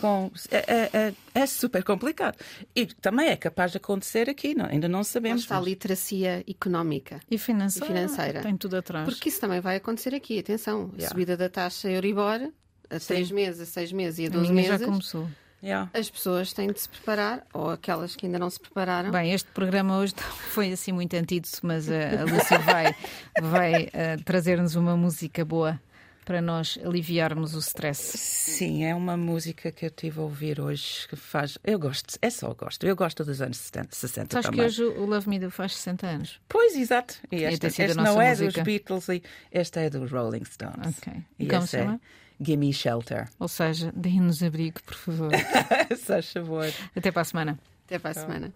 Com, 0.00 0.30
é, 0.50 0.56
é, 0.56 0.90
é, 0.92 1.14
é, 1.34 1.46
super 1.46 1.82
complicado. 1.82 2.36
E 2.74 2.86
também 2.86 3.28
é 3.28 3.36
capaz 3.36 3.72
de 3.72 3.78
acontecer 3.78 4.28
aqui, 4.30 4.54
não? 4.54 4.66
ainda 4.66 4.88
não 4.88 5.02
sabemos. 5.04 5.42
está 5.42 5.58
a 5.58 5.60
literacia 5.60 6.44
económica 6.48 7.20
e 7.30 7.36
financeira. 7.38 7.86
e 7.86 7.96
financeira. 7.96 8.40
Tem 8.42 8.56
tudo 8.56 8.76
atrás. 8.76 9.08
Porque 9.08 9.28
isso 9.28 9.40
também 9.40 9.60
vai 9.60 9.76
acontecer 9.76 10.14
aqui. 10.14 10.38
Atenção, 10.38 10.90
yeah. 10.94 11.06
a 11.06 11.08
subida 11.08 11.36
da 11.36 11.48
taxa 11.48 11.90
Euribor 11.90 12.50
a 12.90 12.98
seis 12.98 13.30
meses, 13.30 13.60
a 13.60 13.66
seis 13.66 13.92
meses 13.92 14.18
e 14.18 14.26
a 14.26 14.30
12 14.30 14.52
meses. 14.52 14.80
já 14.80 14.86
começou. 14.86 15.28
Yeah. 15.62 15.90
As 15.92 16.08
pessoas 16.08 16.52
têm 16.52 16.70
de 16.70 16.80
se 16.80 16.88
preparar, 16.88 17.44
ou 17.52 17.70
aquelas 17.70 18.14
que 18.14 18.26
ainda 18.26 18.38
não 18.38 18.48
se 18.48 18.60
prepararam. 18.60 19.10
Bem, 19.10 19.32
este 19.32 19.50
programa 19.50 19.98
hoje 19.98 20.14
foi 20.54 20.72
assim 20.72 20.92
muito 20.92 21.14
antídoto, 21.14 21.58
mas 21.62 21.90
a, 21.90 22.20
a 22.20 22.24
Lúcia 22.24 22.58
vai, 22.60 22.94
vai 23.42 23.84
uh, 23.84 24.22
trazer-nos 24.24 24.76
uma 24.76 24.96
música 24.96 25.44
boa 25.44 25.80
para 26.28 26.42
nós 26.42 26.78
aliviarmos 26.84 27.54
o 27.54 27.58
stress. 27.58 28.18
Sim, 28.18 28.84
é 28.84 28.94
uma 28.94 29.16
música 29.16 29.72
que 29.72 29.86
eu 29.86 29.90
tive 29.90 30.20
a 30.20 30.24
ouvir 30.24 30.60
hoje 30.60 31.08
que 31.08 31.16
faz. 31.16 31.56
Eu 31.64 31.78
gosto, 31.78 32.18
é 32.20 32.28
só 32.28 32.52
gosto. 32.52 32.86
Eu 32.86 32.94
gosto 32.94 33.24
dos 33.24 33.40
anos 33.40 33.56
70, 33.56 33.96
60 33.96 34.32
Sabes 34.34 34.44
também. 34.44 34.60
que 34.60 34.66
hoje 34.66 34.84
o 34.84 35.06
Love 35.06 35.26
Me 35.26 35.38
Do 35.38 35.50
faz 35.50 35.74
60 35.74 36.06
anos? 36.06 36.38
Pois, 36.46 36.76
exato. 36.76 37.14
E 37.32 37.44
esta, 37.44 37.68
esta 37.68 37.94
não 37.94 38.20
é 38.20 38.36
dos 38.36 38.52
Beatles, 38.56 39.08
e 39.08 39.22
esta 39.50 39.80
é 39.80 39.88
dos 39.88 40.12
Rolling 40.12 40.44
Stones. 40.44 40.98
Ok. 40.98 41.14
E, 41.38 41.44
e 41.46 41.48
como 41.48 41.62
se 41.62 41.78
chama? 41.78 41.94
É 41.94 42.44
Gimme 42.44 42.74
Shelter. 42.74 43.30
Ou 43.38 43.48
seja, 43.48 43.90
deem-nos 43.96 44.42
abrigo, 44.42 44.82
por 44.82 44.96
favor. 44.96 45.30
Se 45.96 46.22
favor. 46.34 46.66
Até 46.94 47.10
para 47.10 47.22
a 47.22 47.24
semana. 47.24 47.58
Até 47.86 47.98
para 47.98 48.10
a 48.10 48.14
semana. 48.14 48.52